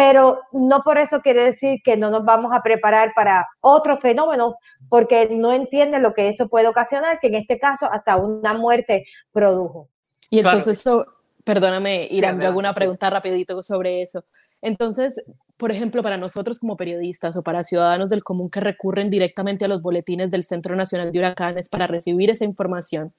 pero 0.00 0.40
no 0.52 0.80
por 0.82 0.96
eso 0.96 1.20
quiere 1.20 1.42
decir 1.42 1.80
que 1.84 1.94
no 1.98 2.08
nos 2.08 2.24
vamos 2.24 2.54
a 2.54 2.62
preparar 2.62 3.12
para 3.14 3.46
otro 3.60 3.98
fenómeno, 3.98 4.56
porque 4.88 5.28
no 5.30 5.52
entiende 5.52 6.00
lo 6.00 6.14
que 6.14 6.30
eso 6.30 6.48
puede 6.48 6.68
ocasionar, 6.68 7.18
que 7.20 7.26
en 7.26 7.34
este 7.34 7.58
caso 7.58 7.84
hasta 7.92 8.16
una 8.16 8.54
muerte 8.54 9.04
produjo. 9.30 9.90
Y 10.30 10.38
entonces 10.38 10.78
eso, 10.78 11.04
perdóname, 11.44 12.08
Irán, 12.10 12.40
yo 12.40 12.48
hago 12.48 12.58
una 12.58 12.72
pregunta 12.72 13.10
rapidito 13.10 13.62
sobre 13.62 14.00
eso. 14.00 14.24
Entonces, 14.62 15.22
por 15.58 15.70
ejemplo, 15.70 16.02
para 16.02 16.16
nosotros 16.16 16.60
como 16.60 16.78
periodistas 16.78 17.36
o 17.36 17.42
para 17.42 17.62
ciudadanos 17.62 18.08
del 18.08 18.24
común 18.24 18.48
que 18.48 18.60
recurren 18.60 19.10
directamente 19.10 19.66
a 19.66 19.68
los 19.68 19.82
boletines 19.82 20.30
del 20.30 20.44
Centro 20.44 20.76
Nacional 20.76 21.12
de 21.12 21.18
Huracanes 21.18 21.68
para 21.68 21.86
recibir 21.86 22.30
esa 22.30 22.46
información, 22.46 23.12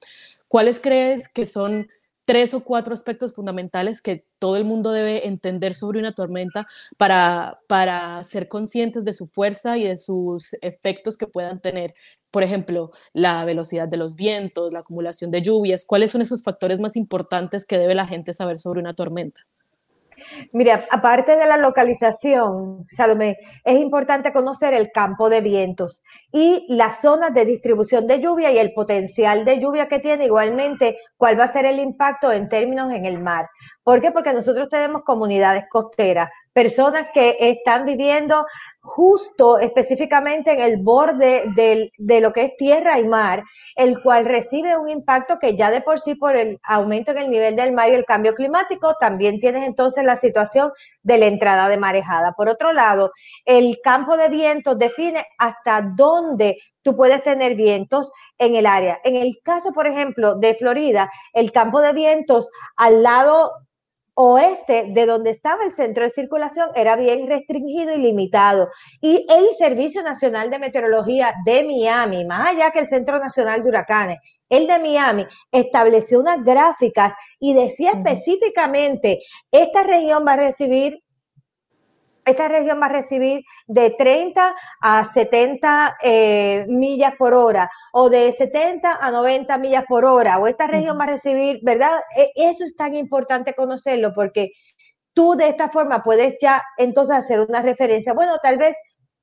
¿cuáles 0.48 0.80
crees 0.80 1.28
que 1.28 1.44
son 1.44 1.86
tres 2.24 2.54
o 2.54 2.62
cuatro 2.64 2.94
aspectos 2.94 3.34
fundamentales 3.34 4.00
que 4.02 4.26
todo 4.38 4.56
el 4.56 4.64
mundo 4.64 4.92
debe 4.92 5.26
entender 5.26 5.74
sobre 5.74 5.98
una 5.98 6.14
tormenta 6.14 6.66
para, 6.96 7.60
para 7.68 8.22
ser 8.24 8.48
conscientes 8.48 9.04
de 9.04 9.12
su 9.12 9.26
fuerza 9.26 9.78
y 9.78 9.84
de 9.84 9.96
sus 9.96 10.54
efectos 10.62 11.16
que 11.16 11.26
puedan 11.26 11.60
tener. 11.60 11.94
Por 12.30 12.42
ejemplo, 12.42 12.92
la 13.12 13.44
velocidad 13.44 13.88
de 13.88 13.96
los 13.98 14.16
vientos, 14.16 14.72
la 14.72 14.80
acumulación 14.80 15.30
de 15.30 15.42
lluvias. 15.42 15.84
¿Cuáles 15.84 16.10
son 16.10 16.22
esos 16.22 16.42
factores 16.42 16.80
más 16.80 16.96
importantes 16.96 17.66
que 17.66 17.78
debe 17.78 17.94
la 17.94 18.06
gente 18.06 18.34
saber 18.34 18.58
sobre 18.58 18.80
una 18.80 18.94
tormenta? 18.94 19.42
Mira, 20.52 20.86
aparte 20.90 21.36
de 21.36 21.46
la 21.46 21.56
localización, 21.56 22.86
Salomé, 22.88 23.36
es 23.64 23.78
importante 23.78 24.32
conocer 24.32 24.74
el 24.74 24.90
campo 24.92 25.28
de 25.28 25.40
vientos 25.40 26.02
y 26.30 26.66
las 26.68 27.00
zonas 27.00 27.32
de 27.34 27.44
distribución 27.44 28.06
de 28.06 28.20
lluvia 28.20 28.50
y 28.52 28.58
el 28.58 28.72
potencial 28.72 29.44
de 29.44 29.58
lluvia 29.58 29.88
que 29.88 29.98
tiene, 29.98 30.26
igualmente 30.26 30.98
cuál 31.16 31.38
va 31.38 31.44
a 31.44 31.52
ser 31.52 31.66
el 31.66 31.78
impacto 31.78 32.32
en 32.32 32.48
términos 32.48 32.92
en 32.92 33.06
el 33.06 33.18
mar. 33.18 33.48
¿Por 33.82 34.00
qué? 34.00 34.10
Porque 34.10 34.32
nosotros 34.32 34.68
tenemos 34.68 35.02
comunidades 35.04 35.64
costeras, 35.70 36.30
personas 36.52 37.08
que 37.14 37.36
están 37.40 37.84
viviendo 37.84 38.46
justo 38.80 39.58
específicamente 39.58 40.52
en 40.52 40.60
el 40.60 40.82
borde 40.82 41.44
de 41.54 42.20
lo 42.20 42.32
que 42.32 42.42
es 42.42 42.56
tierra 42.56 42.98
y 42.98 43.04
mar, 43.06 43.44
el 43.76 44.02
cual 44.02 44.24
recibe 44.24 44.76
un 44.76 44.88
impacto 44.88 45.38
que 45.38 45.56
ya 45.56 45.70
de 45.70 45.80
por 45.80 46.00
sí 46.00 46.14
por 46.14 46.36
el 46.36 46.58
aumento 46.64 47.12
en 47.12 47.18
el 47.18 47.30
nivel 47.30 47.56
del 47.56 47.72
mar 47.72 47.90
y 47.90 47.94
el 47.94 48.04
cambio 48.04 48.34
climático, 48.34 48.96
también 49.00 49.38
tienes 49.38 49.64
entonces 49.64 50.04
la 50.04 50.16
situación 50.16 50.72
de 51.02 51.18
la 51.18 51.26
entrada 51.26 51.68
de 51.68 51.78
marejada. 51.78 52.32
Por 52.32 52.48
otro 52.48 52.72
lado, 52.72 53.12
el 53.44 53.78
campo 53.82 54.16
de 54.16 54.28
vientos 54.28 54.78
define 54.78 55.24
hasta 55.38 55.82
dónde 55.96 56.58
tú 56.82 56.96
puedes 56.96 57.22
tener 57.22 57.54
vientos 57.54 58.10
en 58.38 58.56
el 58.56 58.66
área. 58.66 59.00
En 59.04 59.14
el 59.16 59.38
caso, 59.44 59.72
por 59.72 59.86
ejemplo, 59.86 60.34
de 60.34 60.54
Florida, 60.56 61.08
el 61.32 61.52
campo 61.52 61.80
de 61.80 61.92
vientos 61.92 62.50
al 62.76 63.02
lado 63.02 63.52
oeste 64.14 64.86
de 64.90 65.06
donde 65.06 65.30
estaba 65.30 65.64
el 65.64 65.72
centro 65.72 66.04
de 66.04 66.10
circulación 66.10 66.68
era 66.74 66.96
bien 66.96 67.26
restringido 67.26 67.94
y 67.94 67.98
limitado. 67.98 68.68
Y 69.00 69.26
el 69.30 69.48
Servicio 69.56 70.02
Nacional 70.02 70.50
de 70.50 70.58
Meteorología 70.58 71.34
de 71.44 71.64
Miami, 71.64 72.24
más 72.24 72.48
allá 72.48 72.70
que 72.70 72.80
el 72.80 72.88
Centro 72.88 73.18
Nacional 73.18 73.62
de 73.62 73.68
Huracanes, 73.68 74.18
el 74.48 74.66
de 74.66 74.78
Miami, 74.78 75.26
estableció 75.50 76.20
unas 76.20 76.42
gráficas 76.44 77.14
y 77.40 77.54
decía 77.54 77.92
específicamente, 77.92 79.20
esta 79.50 79.82
región 79.82 80.24
va 80.26 80.34
a 80.34 80.36
recibir 80.36 81.01
esta 82.24 82.48
región 82.48 82.80
va 82.80 82.86
a 82.86 82.90
recibir 82.90 83.44
de 83.66 83.90
30 83.90 84.54
a 84.80 85.12
70 85.12 85.96
eh, 86.02 86.64
millas 86.68 87.14
por 87.18 87.34
hora 87.34 87.68
o 87.92 88.08
de 88.08 88.30
70 88.32 88.98
a 89.00 89.10
90 89.10 89.58
millas 89.58 89.84
por 89.88 90.04
hora 90.04 90.38
o 90.38 90.46
esta 90.46 90.66
región 90.66 90.98
va 90.98 91.04
a 91.04 91.08
recibir, 91.08 91.58
¿verdad? 91.62 92.00
E, 92.16 92.32
eso 92.36 92.64
es 92.64 92.76
tan 92.76 92.94
importante 92.94 93.54
conocerlo 93.54 94.12
porque 94.14 94.52
tú 95.12 95.34
de 95.34 95.48
esta 95.48 95.68
forma 95.68 96.02
puedes 96.02 96.36
ya 96.40 96.62
entonces 96.78 97.16
hacer 97.16 97.40
una 97.40 97.62
referencia. 97.62 98.14
Bueno, 98.14 98.38
tal 98.42 98.58
vez 98.58 98.76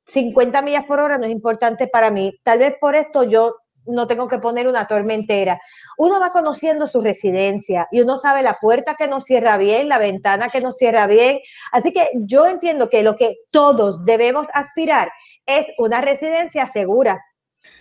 50 0.08 0.62
millas 0.62 0.86
por 0.86 1.00
hora 1.00 1.18
no 1.18 1.25
es 1.25 1.32
importante 1.32 1.88
para 1.88 2.12
mí. 2.12 2.34
Tal 2.44 2.60
vez 2.60 2.75
por 2.79 2.96
esto 2.96 3.24
yo 3.24 3.56
no 3.89 4.08
tengo 4.08 4.27
que 4.27 4.39
poner 4.39 4.67
una 4.67 4.88
tormentera. 4.88 5.60
Uno 5.98 6.19
va 6.19 6.29
conociendo 6.29 6.88
su 6.88 7.01
residencia 7.01 7.88
y 7.91 8.01
uno 8.01 8.17
sabe 8.17 8.41
la 8.41 8.58
puerta 8.60 8.96
que 8.96 9.08
no 9.08 9.19
cierra 9.22 9.58
bien, 9.58 9.89
la 9.89 9.98
ventana 9.98 10.50
que 10.50 10.62
no 10.62 10.72
cierra 10.72 11.08
bien. 11.08 11.39
Así 11.72 11.91
que 11.91 12.10
yo 12.15 12.48
entiendo 12.48 12.89
que 12.89 13.03
lo 13.03 13.15
que 13.15 13.38
todos 13.51 14.05
debemos 14.05 14.48
aspirar 14.53 15.12
es 15.46 15.67
una 15.77 16.01
residencia 16.01 16.67
segura. 16.67 17.24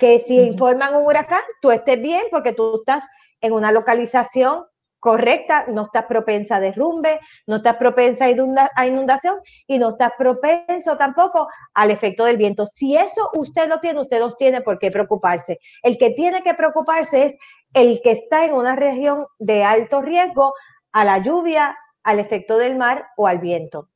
Que 0.00 0.18
si 0.18 0.36
informan 0.36 0.96
un 0.96 1.06
huracán, 1.06 1.42
tú 1.62 1.70
estés 1.70 2.00
bien 2.00 2.24
porque 2.30 2.52
tú 2.52 2.80
estás 2.80 3.04
en 3.40 3.52
una 3.52 3.70
localización 3.70 4.64
correcta, 5.00 5.67
no 5.69 5.85
estás 5.85 6.07
propensa 6.07 6.57
a 6.57 6.61
derrumbe, 6.61 7.21
no 7.47 7.57
estás 7.57 7.76
propensa 7.76 8.26
a 8.26 8.87
inundación 8.87 9.37
y 9.67 9.78
no 9.78 9.90
estás 9.90 10.12
propenso 10.19 10.97
tampoco 10.97 11.49
al 11.75 11.90
efecto 11.90 12.25
del 12.25 12.37
viento. 12.37 12.67
Si 12.67 12.97
eso 12.97 13.31
usted 13.35 13.69
lo 13.69 13.81
tiene, 13.81 14.00
usted 14.00 14.21
no 14.21 14.33
tiene 14.33 14.61
por 14.61 14.78
qué 14.78 14.90
preocuparse. 14.90 15.59
El 15.83 15.99
que 15.99 16.11
tiene 16.11 16.43
que 16.43 16.55
preocuparse 16.55 17.25
es 17.26 17.37
el 17.75 18.00
que 18.02 18.12
está 18.12 18.45
en 18.45 18.55
una 18.55 18.76
región 18.76 19.26
de 19.38 19.64
alto 19.64 20.02
riesgo 20.02 20.55
a 20.93 21.05
la 21.05 21.19
lluvia, 21.19 21.76
al 22.02 22.19
efecto 22.19 22.59
del 22.59 22.76
mar 22.76 23.09
o 23.17 23.26
al 23.26 23.38
viento. 23.38 23.88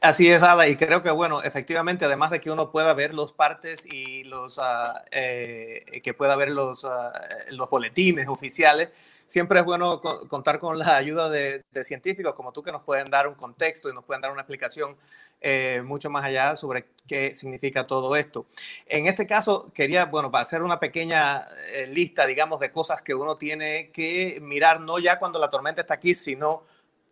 Así 0.00 0.30
es, 0.30 0.44
Ada, 0.44 0.68
y 0.68 0.76
creo 0.76 1.02
que, 1.02 1.10
bueno, 1.10 1.42
efectivamente, 1.42 2.04
además 2.04 2.30
de 2.30 2.40
que 2.40 2.52
uno 2.52 2.70
pueda 2.70 2.94
ver 2.94 3.14
los 3.14 3.32
partes 3.32 3.84
y 3.84 4.22
los, 4.22 4.60
ah, 4.60 5.04
eh, 5.10 5.84
que 6.04 6.14
pueda 6.14 6.36
ver 6.36 6.50
los, 6.50 6.84
ah, 6.84 7.12
los 7.50 7.68
boletines 7.68 8.28
oficiales, 8.28 8.92
siempre 9.26 9.58
es 9.58 9.64
bueno 9.64 10.00
contar 10.00 10.60
con 10.60 10.78
la 10.78 10.96
ayuda 10.96 11.28
de, 11.30 11.64
científicos 11.82 12.34
como 12.34 12.52
tú 12.52 12.62
que 12.62 12.70
nos 12.70 12.82
pueden 12.82 13.10
dar 13.10 13.26
un 13.26 13.34
contexto 13.34 13.90
y 13.90 13.92
nos 13.92 14.04
pueden 14.04 14.20
dar 14.22 14.30
una 14.30 14.42
explicación 14.42 14.96
eh, 15.40 15.82
mucho 15.84 16.10
más 16.10 16.24
allá 16.24 16.54
sobre 16.54 16.86
qué 17.06 17.34
significa 17.34 17.86
todo 17.86 18.14
esto. 18.14 18.46
En 18.86 19.06
este 19.06 19.26
caso, 19.26 19.72
quería, 19.74 20.06
bueno, 20.06 20.30
hacer 20.34 20.62
una 20.62 20.78
pequeña 20.78 21.44
eh, 21.74 21.88
lista, 21.88 22.24
digamos, 22.26 22.60
de 22.60 22.70
cosas 22.70 23.02
que 23.02 23.14
uno 23.14 23.36
tiene 23.36 23.90
que 23.90 24.38
mirar, 24.42 24.80
no 24.80 25.00
ya 25.00 25.18
cuando 25.18 25.40
la 25.40 25.48
tormenta 25.48 25.80
está 25.80 25.94
aquí, 25.94 26.14
sino 26.14 26.62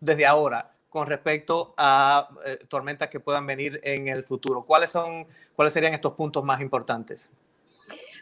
desde 0.01 0.27
ahora 0.27 0.76
con 0.89 1.07
respecto 1.07 1.75
a 1.77 2.29
eh, 2.45 2.59
tormentas 2.69 3.09
que 3.09 3.21
puedan 3.21 3.47
venir 3.47 3.81
en 3.83 4.09
el 4.09 4.25
futuro. 4.25 4.65
¿Cuáles, 4.65 4.91
son, 4.91 5.27
¿Cuáles 5.55 5.73
serían 5.73 5.95
estos 5.95 6.13
puntos 6.13 6.45
más 6.45 6.61
importantes? 6.61 7.31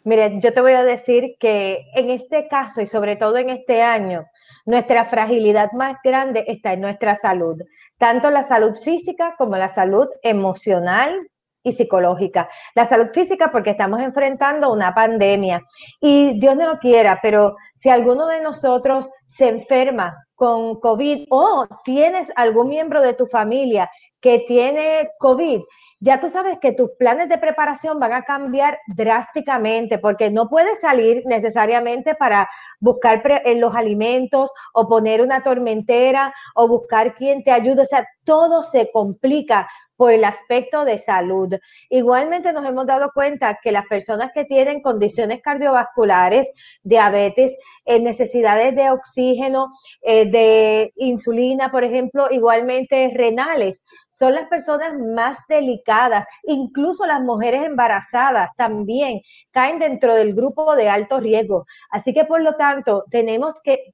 Mire, 0.05 0.39
yo 0.39 0.53
te 0.53 0.61
voy 0.61 0.73
a 0.73 0.85
decir 0.85 1.37
que 1.41 1.87
en 1.95 2.11
este 2.11 2.47
caso 2.47 2.83
y 2.83 2.87
sobre 2.87 3.17
todo 3.17 3.39
en 3.39 3.49
este 3.49 3.83
año, 3.83 4.27
nuestra 4.67 5.07
fragilidad 5.07 5.73
más 5.73 5.97
grande 6.05 6.45
está 6.47 6.75
en 6.75 6.83
nuestra 6.83 7.17
salud, 7.17 7.63
tanto 7.97 8.31
la 8.31 8.47
salud 8.47 8.77
física 8.77 9.35
como 9.39 9.57
la 9.57 9.71
salud 9.71 10.09
emocional 10.23 11.31
y 11.65 11.73
psicológica. 11.73 12.49
La 12.77 12.85
salud 12.85 13.09
física 13.13 13.51
porque 13.51 13.71
estamos 13.71 14.01
enfrentando 14.01 14.73
una 14.73 14.95
pandemia 14.95 15.63
y 16.01 16.39
Dios 16.39 16.55
no 16.57 16.69
lo 16.69 16.79
quiera, 16.79 17.19
pero 17.21 17.57
si 17.73 17.89
alguno 17.89 18.29
de 18.29 18.41
nosotros 18.41 19.11
se 19.27 19.49
enferma 19.49 20.25
con 20.37 20.79
COVID 20.81 21.27
o 21.31 21.67
tienes 21.85 22.31
algún 22.37 22.69
miembro 22.69 23.01
de 23.01 23.15
tu 23.15 23.27
familia 23.27 23.91
que 24.21 24.41
tiene 24.41 25.11
COVID, 25.19 25.61
ya 26.01 26.21
tú 26.21 26.29
sabes 26.29 26.59
que 26.59 26.73
tus 26.73 26.91
planes 26.99 27.29
de 27.29 27.39
preparación 27.39 27.99
van 27.99 28.13
a 28.13 28.23
cambiar 28.23 28.79
drásticamente 28.87 29.99
porque 29.99 30.31
no 30.31 30.49
puedes 30.49 30.81
salir 30.81 31.23
necesariamente 31.25 32.15
para 32.15 32.49
buscar 32.81 33.23
en 33.45 33.61
los 33.61 33.75
alimentos 33.75 34.53
o 34.73 34.89
poner 34.89 35.23
una 35.23 35.43
tormentera 35.43 36.35
o 36.55 36.69
buscar 36.69 37.15
quien 37.15 37.45
te 37.45 37.53
ayude. 37.53 37.83
O 37.83 37.87
sea, 37.87 38.07
todo 38.25 38.63
se 38.65 38.91
complica 38.93 39.69
por 39.97 40.13
el 40.13 40.25
aspecto 40.25 40.85
de 40.85 40.99
salud. 40.99 41.55
Igualmente 41.89 42.53
nos 42.53 42.67
hemos 42.67 42.87
dado 42.87 43.11
cuenta 43.15 43.59
que 43.63 43.73
las 43.73 43.87
personas 43.87 44.31
que 44.33 44.45
tienen 44.45 44.81
condiciones 44.81 45.41
cardiovasculares, 45.43 46.51
diabetes, 46.83 47.57
eh, 47.85 48.01
necesidades 48.01 48.75
de 48.75 48.91
oxígeno, 48.91 49.69
eh, 50.03 50.27
de 50.31 50.93
insulina, 50.97 51.71
por 51.71 51.85
ejemplo, 51.85 52.29
igualmente 52.31 53.13
renales, 53.15 53.85
son 54.09 54.35
las 54.35 54.47
personas 54.47 54.95
más 54.99 55.39
delicadas. 55.49 56.27
Incluso 56.45 57.07
las 57.07 57.21
mujeres 57.21 57.65
embarazadas 57.65 58.51
también 58.57 59.21
caen 59.51 59.79
dentro 59.79 60.15
del 60.15 60.35
grupo 60.35 60.75
de 60.77 60.89
alto 60.89 61.21
riesgo. 61.21 61.67
Así 61.91 62.13
que 62.13 62.25
por 62.25 62.41
lo 62.43 62.57
tanto, 62.57 63.05
tenemos 63.11 63.55
que 63.63 63.94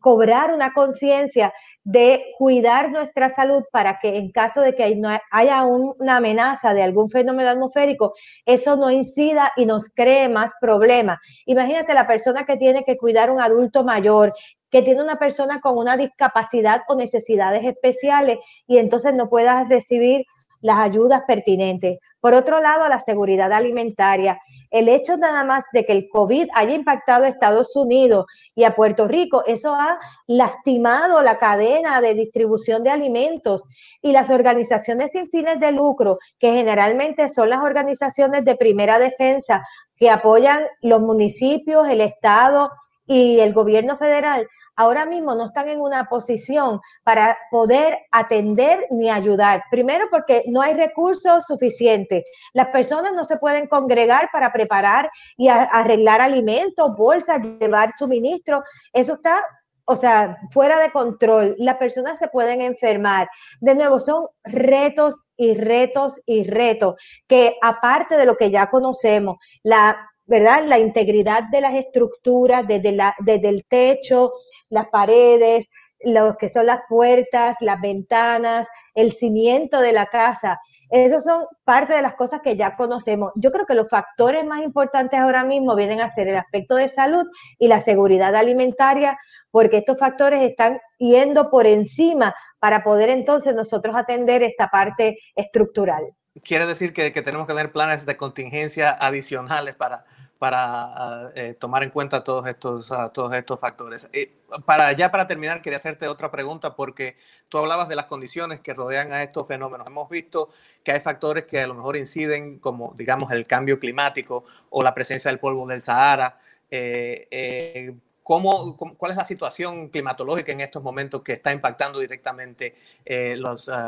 cobrar 0.00 0.52
una 0.52 0.72
conciencia 0.72 1.52
de 1.84 2.32
cuidar 2.38 2.90
nuestra 2.90 3.28
salud 3.28 3.62
para 3.70 3.98
que 4.00 4.16
en 4.16 4.30
caso 4.32 4.62
de 4.62 4.74
que 4.74 5.00
haya 5.30 5.64
una 5.64 6.16
amenaza 6.16 6.72
de 6.72 6.82
algún 6.82 7.10
fenómeno 7.10 7.50
atmosférico, 7.50 8.14
eso 8.46 8.76
no 8.76 8.90
incida 8.90 9.52
y 9.56 9.66
nos 9.66 9.90
cree 9.92 10.28
más 10.28 10.52
problemas. 10.60 11.18
Imagínate 11.46 11.92
la 11.94 12.06
persona 12.06 12.44
que 12.46 12.56
tiene 12.56 12.84
que 12.84 12.96
cuidar 12.96 13.30
un 13.30 13.40
adulto 13.40 13.84
mayor, 13.84 14.32
que 14.70 14.82
tiene 14.82 15.02
una 15.02 15.18
persona 15.18 15.60
con 15.60 15.76
una 15.78 15.96
discapacidad 15.96 16.82
o 16.88 16.96
necesidades 16.96 17.64
especiales 17.64 18.38
y 18.66 18.78
entonces 18.78 19.14
no 19.14 19.28
pueda 19.28 19.64
recibir 19.68 20.24
las 20.64 20.78
ayudas 20.78 21.24
pertinentes. 21.26 21.98
Por 22.20 22.32
otro 22.32 22.58
lado, 22.58 22.88
la 22.88 22.98
seguridad 22.98 23.52
alimentaria. 23.52 24.40
El 24.70 24.88
hecho 24.88 25.18
nada 25.18 25.44
más 25.44 25.64
de 25.74 25.84
que 25.84 25.92
el 25.92 26.08
COVID 26.08 26.48
haya 26.54 26.74
impactado 26.74 27.24
a 27.24 27.28
Estados 27.28 27.76
Unidos 27.76 28.24
y 28.54 28.64
a 28.64 28.74
Puerto 28.74 29.06
Rico, 29.06 29.44
eso 29.46 29.74
ha 29.74 30.00
lastimado 30.26 31.22
la 31.22 31.38
cadena 31.38 32.00
de 32.00 32.14
distribución 32.14 32.82
de 32.82 32.88
alimentos 32.88 33.68
y 34.00 34.12
las 34.12 34.30
organizaciones 34.30 35.10
sin 35.12 35.28
fines 35.28 35.60
de 35.60 35.70
lucro, 35.70 36.18
que 36.38 36.52
generalmente 36.52 37.28
son 37.28 37.50
las 37.50 37.62
organizaciones 37.62 38.46
de 38.46 38.56
primera 38.56 38.98
defensa 38.98 39.66
que 39.98 40.08
apoyan 40.08 40.62
los 40.80 41.02
municipios, 41.02 41.86
el 41.88 42.00
Estado 42.00 42.70
y 43.06 43.40
el 43.40 43.52
gobierno 43.52 43.96
federal, 43.96 44.48
ahora 44.76 45.06
mismo 45.06 45.34
no 45.34 45.46
están 45.46 45.68
en 45.68 45.80
una 45.80 46.04
posición 46.04 46.80
para 47.02 47.36
poder 47.50 47.98
atender 48.10 48.86
ni 48.90 49.10
ayudar. 49.10 49.62
Primero 49.70 50.06
porque 50.10 50.44
no 50.48 50.62
hay 50.62 50.74
recursos 50.74 51.44
suficientes. 51.46 52.24
Las 52.52 52.68
personas 52.68 53.12
no 53.12 53.24
se 53.24 53.36
pueden 53.36 53.66
congregar 53.66 54.30
para 54.32 54.52
preparar 54.52 55.10
y 55.36 55.48
arreglar 55.48 56.20
alimentos, 56.20 56.96
bolsas, 56.96 57.40
llevar 57.60 57.92
suministro. 57.92 58.62
Eso 58.92 59.14
está 59.14 59.42
o 59.86 59.96
sea, 59.96 60.38
fuera 60.50 60.78
de 60.78 60.90
control, 60.90 61.54
las 61.58 61.76
personas 61.76 62.18
se 62.18 62.28
pueden 62.28 62.62
enfermar. 62.62 63.28
De 63.60 63.74
nuevo, 63.74 64.00
son 64.00 64.28
retos 64.42 65.24
y 65.36 65.54
retos 65.54 66.20
y 66.24 66.44
retos 66.44 66.94
que 67.28 67.56
aparte 67.60 68.16
de 68.16 68.26
lo 68.26 68.36
que 68.36 68.50
ya 68.50 68.68
conocemos, 68.68 69.36
la 69.62 70.10
¿verdad? 70.26 70.64
La 70.66 70.78
integridad 70.78 71.44
de 71.50 71.60
las 71.60 71.74
estructuras, 71.74 72.66
desde, 72.66 72.92
la, 72.92 73.14
desde 73.20 73.48
el 73.48 73.64
techo, 73.64 74.32
las 74.68 74.88
paredes, 74.88 75.68
lo 76.04 76.36
que 76.36 76.48
son 76.48 76.66
las 76.66 76.80
puertas, 76.88 77.56
las 77.60 77.80
ventanas, 77.80 78.68
el 78.94 79.12
cimiento 79.12 79.80
de 79.80 79.92
la 79.92 80.06
casa. 80.06 80.60
Esos 80.90 81.24
son 81.24 81.46
parte 81.64 81.94
de 81.94 82.02
las 82.02 82.14
cosas 82.14 82.40
que 82.40 82.56
ya 82.56 82.76
conocemos. 82.76 83.32
Yo 83.36 83.50
creo 83.50 83.66
que 83.66 83.74
los 83.74 83.88
factores 83.88 84.44
más 84.44 84.62
importantes 84.62 85.18
ahora 85.18 85.44
mismo 85.44 85.74
vienen 85.74 86.00
a 86.00 86.08
ser 86.08 86.28
el 86.28 86.36
aspecto 86.36 86.76
de 86.76 86.88
salud 86.88 87.26
y 87.58 87.68
la 87.68 87.80
seguridad 87.80 88.34
alimentaria, 88.34 89.18
porque 89.50 89.78
estos 89.78 89.98
factores 89.98 90.42
están 90.42 90.78
yendo 90.98 91.50
por 91.50 91.66
encima 91.66 92.34
para 92.58 92.84
poder 92.84 93.10
entonces 93.10 93.54
nosotros 93.54 93.96
atender 93.96 94.42
esta 94.42 94.68
parte 94.68 95.18
estructural. 95.34 96.04
Quiere 96.42 96.66
decir 96.66 96.92
que, 96.92 97.10
tenemos 97.10 97.46
que 97.46 97.52
tener 97.52 97.70
planes 97.70 98.06
de 98.06 98.16
contingencia 98.16 98.90
adicionales 98.90 99.76
para, 99.76 100.04
para 100.44 101.32
eh, 101.36 101.54
tomar 101.54 101.84
en 101.84 101.88
cuenta 101.88 102.22
todos 102.22 102.46
estos, 102.46 102.90
uh, 102.90 103.08
todos 103.10 103.32
estos 103.32 103.58
factores. 103.58 104.10
Eh, 104.12 104.30
para, 104.66 104.92
ya 104.92 105.10
para 105.10 105.26
terminar, 105.26 105.62
quería 105.62 105.78
hacerte 105.78 106.06
otra 106.06 106.30
pregunta 106.30 106.76
porque 106.76 107.16
tú 107.48 107.56
hablabas 107.56 107.88
de 107.88 107.96
las 107.96 108.04
condiciones 108.04 108.60
que 108.60 108.74
rodean 108.74 109.10
a 109.10 109.22
estos 109.22 109.48
fenómenos. 109.48 109.86
Hemos 109.86 110.06
visto 110.10 110.50
que 110.82 110.92
hay 110.92 111.00
factores 111.00 111.46
que 111.46 111.60
a 111.60 111.66
lo 111.66 111.72
mejor 111.72 111.96
inciden, 111.96 112.58
como 112.58 112.92
digamos 112.94 113.32
el 113.32 113.46
cambio 113.46 113.80
climático 113.80 114.44
o 114.68 114.82
la 114.82 114.92
presencia 114.92 115.30
del 115.30 115.40
polvo 115.40 115.66
del 115.66 115.80
Sahara. 115.80 116.38
Eh, 116.70 117.96
¿Cómo, 118.22 118.76
cuál 118.76 119.12
es 119.12 119.16
la 119.16 119.24
situación 119.24 119.88
climatológica 119.88 120.52
en 120.52 120.60
estos 120.60 120.82
momentos 120.82 121.22
que 121.22 121.32
está 121.32 121.52
impactando 121.52 122.00
directamente 122.00 122.74
uh, 123.08 123.36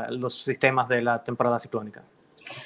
los 0.08 0.42
sistemas 0.42 0.88
de 0.88 1.02
la 1.02 1.22
temporada 1.22 1.58
ciclónica? 1.58 2.02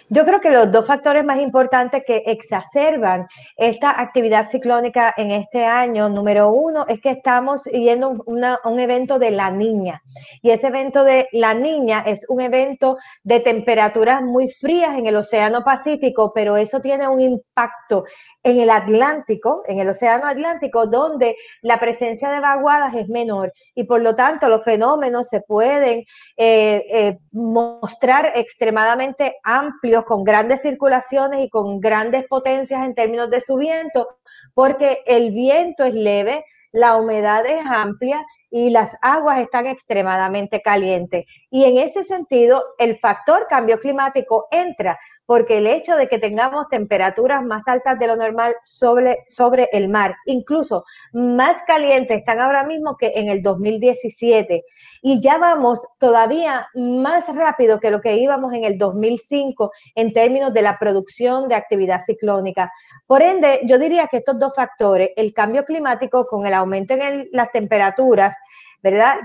Yo 0.08 0.24
creo 0.24 0.40
que 0.40 0.50
los 0.50 0.70
dos 0.72 0.86
factores 0.86 1.24
más 1.24 1.38
importantes 1.38 2.02
que 2.06 2.22
exacerban 2.26 3.26
esta 3.56 4.00
actividad 4.00 4.48
ciclónica 4.50 5.14
en 5.16 5.30
este 5.30 5.64
año, 5.64 6.08
número 6.08 6.50
uno, 6.50 6.84
es 6.88 7.00
que 7.00 7.10
estamos 7.10 7.64
yendo 7.64 8.24
a 8.64 8.68
un 8.68 8.80
evento 8.80 9.18
de 9.18 9.30
la 9.30 9.50
niña. 9.50 10.02
Y 10.42 10.50
ese 10.50 10.68
evento 10.68 11.04
de 11.04 11.28
la 11.32 11.54
niña 11.54 12.02
es 12.06 12.28
un 12.28 12.40
evento 12.40 12.96
de 13.22 13.40
temperaturas 13.40 14.22
muy 14.22 14.48
frías 14.48 14.98
en 14.98 15.06
el 15.06 15.16
Océano 15.16 15.62
Pacífico, 15.62 16.32
pero 16.34 16.56
eso 16.56 16.80
tiene 16.80 17.08
un 17.08 17.20
impacto 17.20 18.04
en 18.42 18.58
el 18.58 18.70
Atlántico, 18.70 19.62
en 19.66 19.80
el 19.80 19.88
Océano 19.88 20.26
Atlántico, 20.26 20.86
donde 20.86 21.36
la 21.62 21.78
presencia 21.78 22.30
de 22.30 22.40
vaguadas 22.40 22.94
es 22.94 23.08
menor 23.08 23.52
y 23.74 23.84
por 23.84 24.00
lo 24.00 24.14
tanto 24.16 24.48
los 24.48 24.64
fenómenos 24.64 25.28
se 25.28 25.40
pueden 25.40 26.04
eh, 26.36 26.84
eh, 26.90 27.18
mostrar 27.32 28.32
extremadamente 28.34 29.36
amplios, 29.42 29.69
con 30.06 30.24
grandes 30.24 30.62
circulaciones 30.62 31.40
y 31.40 31.48
con 31.48 31.80
grandes 31.80 32.26
potencias 32.26 32.84
en 32.84 32.94
términos 32.94 33.30
de 33.30 33.40
su 33.40 33.56
viento, 33.56 34.06
porque 34.54 35.02
el 35.06 35.30
viento 35.30 35.84
es 35.84 35.94
leve, 35.94 36.44
la 36.72 36.96
humedad 36.96 37.44
es 37.46 37.64
amplia 37.66 38.24
y 38.50 38.70
las 38.70 38.96
aguas 39.00 39.40
están 39.40 39.66
extremadamente 39.66 40.60
calientes. 40.60 41.24
Y 41.50 41.64
en 41.64 41.78
ese 41.78 42.04
sentido, 42.04 42.62
el 42.78 42.98
factor 42.98 43.46
cambio 43.48 43.78
climático 43.78 44.48
entra, 44.50 44.98
porque 45.24 45.58
el 45.58 45.66
hecho 45.66 45.96
de 45.96 46.08
que 46.08 46.18
tengamos 46.18 46.68
temperaturas 46.68 47.44
más 47.44 47.68
altas 47.68 47.98
de 47.98 48.08
lo 48.08 48.16
normal 48.16 48.54
sobre, 48.64 49.24
sobre 49.28 49.68
el 49.72 49.88
mar, 49.88 50.16
incluso 50.26 50.84
más 51.12 51.62
calientes 51.66 52.18
están 52.18 52.40
ahora 52.40 52.64
mismo 52.64 52.96
que 52.96 53.12
en 53.14 53.28
el 53.28 53.42
2017, 53.42 54.64
y 55.02 55.20
ya 55.20 55.38
vamos 55.38 55.86
todavía 55.98 56.68
más 56.74 57.34
rápido 57.34 57.78
que 57.80 57.90
lo 57.90 58.00
que 58.00 58.16
íbamos 58.16 58.52
en 58.52 58.64
el 58.64 58.78
2005 58.78 59.70
en 59.94 60.12
términos 60.12 60.52
de 60.52 60.62
la 60.62 60.78
producción 60.78 61.48
de 61.48 61.54
actividad 61.54 62.02
ciclónica. 62.04 62.72
Por 63.06 63.22
ende, 63.22 63.60
yo 63.64 63.78
diría 63.78 64.08
que 64.08 64.18
estos 64.18 64.38
dos 64.38 64.54
factores, 64.54 65.10
el 65.16 65.32
cambio 65.32 65.64
climático 65.64 66.26
con 66.26 66.46
el 66.46 66.54
aumento 66.54 66.94
en 66.94 67.28
las 67.32 67.50
temperaturas, 67.52 68.34
¿verdad? 68.82 69.16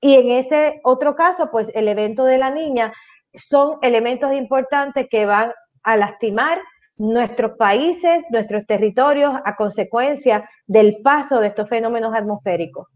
Y 0.00 0.14
en 0.14 0.30
ese 0.30 0.80
otro 0.84 1.14
caso, 1.14 1.50
pues 1.50 1.70
el 1.74 1.88
evento 1.88 2.24
de 2.24 2.38
la 2.38 2.50
niña 2.50 2.92
son 3.34 3.78
elementos 3.82 4.32
importantes 4.32 5.06
que 5.10 5.26
van 5.26 5.52
a 5.82 5.96
lastimar 5.96 6.60
nuestros 6.96 7.52
países, 7.58 8.24
nuestros 8.30 8.66
territorios 8.66 9.34
a 9.44 9.56
consecuencia 9.56 10.48
del 10.66 10.98
paso 11.02 11.40
de 11.40 11.48
estos 11.48 11.68
fenómenos 11.68 12.14
atmosféricos. 12.14 12.88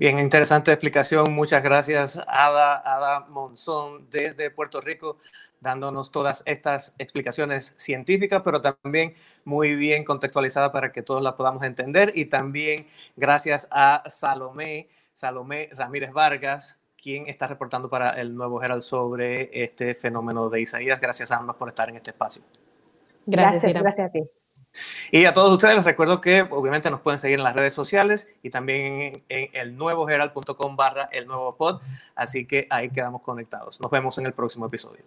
Bien, 0.00 0.18
interesante 0.18 0.72
explicación. 0.72 1.30
Muchas 1.34 1.62
gracias, 1.62 2.16
Ada, 2.26 2.78
Ada 2.78 3.26
Monzón, 3.28 4.08
desde 4.08 4.50
Puerto 4.50 4.80
Rico, 4.80 5.18
dándonos 5.60 6.10
todas 6.10 6.42
estas 6.46 6.94
explicaciones 6.96 7.74
científicas, 7.76 8.40
pero 8.42 8.62
también 8.62 9.12
muy 9.44 9.74
bien 9.74 10.04
contextualizadas 10.04 10.70
para 10.70 10.90
que 10.90 11.02
todos 11.02 11.22
las 11.22 11.34
podamos 11.34 11.64
entender. 11.64 12.12
Y 12.14 12.24
también 12.24 12.86
gracias 13.14 13.68
a 13.70 14.02
Salomé, 14.08 14.88
Salomé 15.12 15.68
Ramírez 15.74 16.14
Vargas, 16.14 16.80
quien 16.96 17.28
está 17.28 17.46
reportando 17.46 17.90
para 17.90 18.18
el 18.18 18.34
Nuevo 18.34 18.62
Herald 18.62 18.80
sobre 18.80 19.50
este 19.52 19.94
fenómeno 19.94 20.48
de 20.48 20.62
Isaías. 20.62 20.98
Gracias 20.98 21.30
a 21.30 21.36
ambos 21.36 21.56
por 21.56 21.68
estar 21.68 21.90
en 21.90 21.96
este 21.96 22.12
espacio. 22.12 22.42
Gracias, 23.26 23.74
gracias 23.74 24.08
a 24.08 24.10
ti. 24.10 24.22
Y 25.10 25.24
a 25.24 25.32
todos 25.32 25.52
ustedes 25.52 25.74
les 25.74 25.84
recuerdo 25.84 26.20
que 26.20 26.42
obviamente 26.42 26.90
nos 26.90 27.00
pueden 27.00 27.18
seguir 27.18 27.38
en 27.38 27.44
las 27.44 27.54
redes 27.54 27.74
sociales 27.74 28.28
y 28.42 28.50
también 28.50 29.24
en, 29.28 29.50
el 29.52 29.76
nuevo 29.76 30.06
barra 30.76 31.08
el 31.12 31.26
nuevo 31.26 31.56
pod. 31.56 31.80
Así 32.14 32.46
que 32.46 32.66
ahí 32.70 32.90
quedamos 32.90 33.22
conectados. 33.22 33.80
Nos 33.80 33.90
vemos 33.90 34.18
en 34.18 34.26
el 34.26 34.32
próximo 34.32 34.66
episodio. 34.66 35.04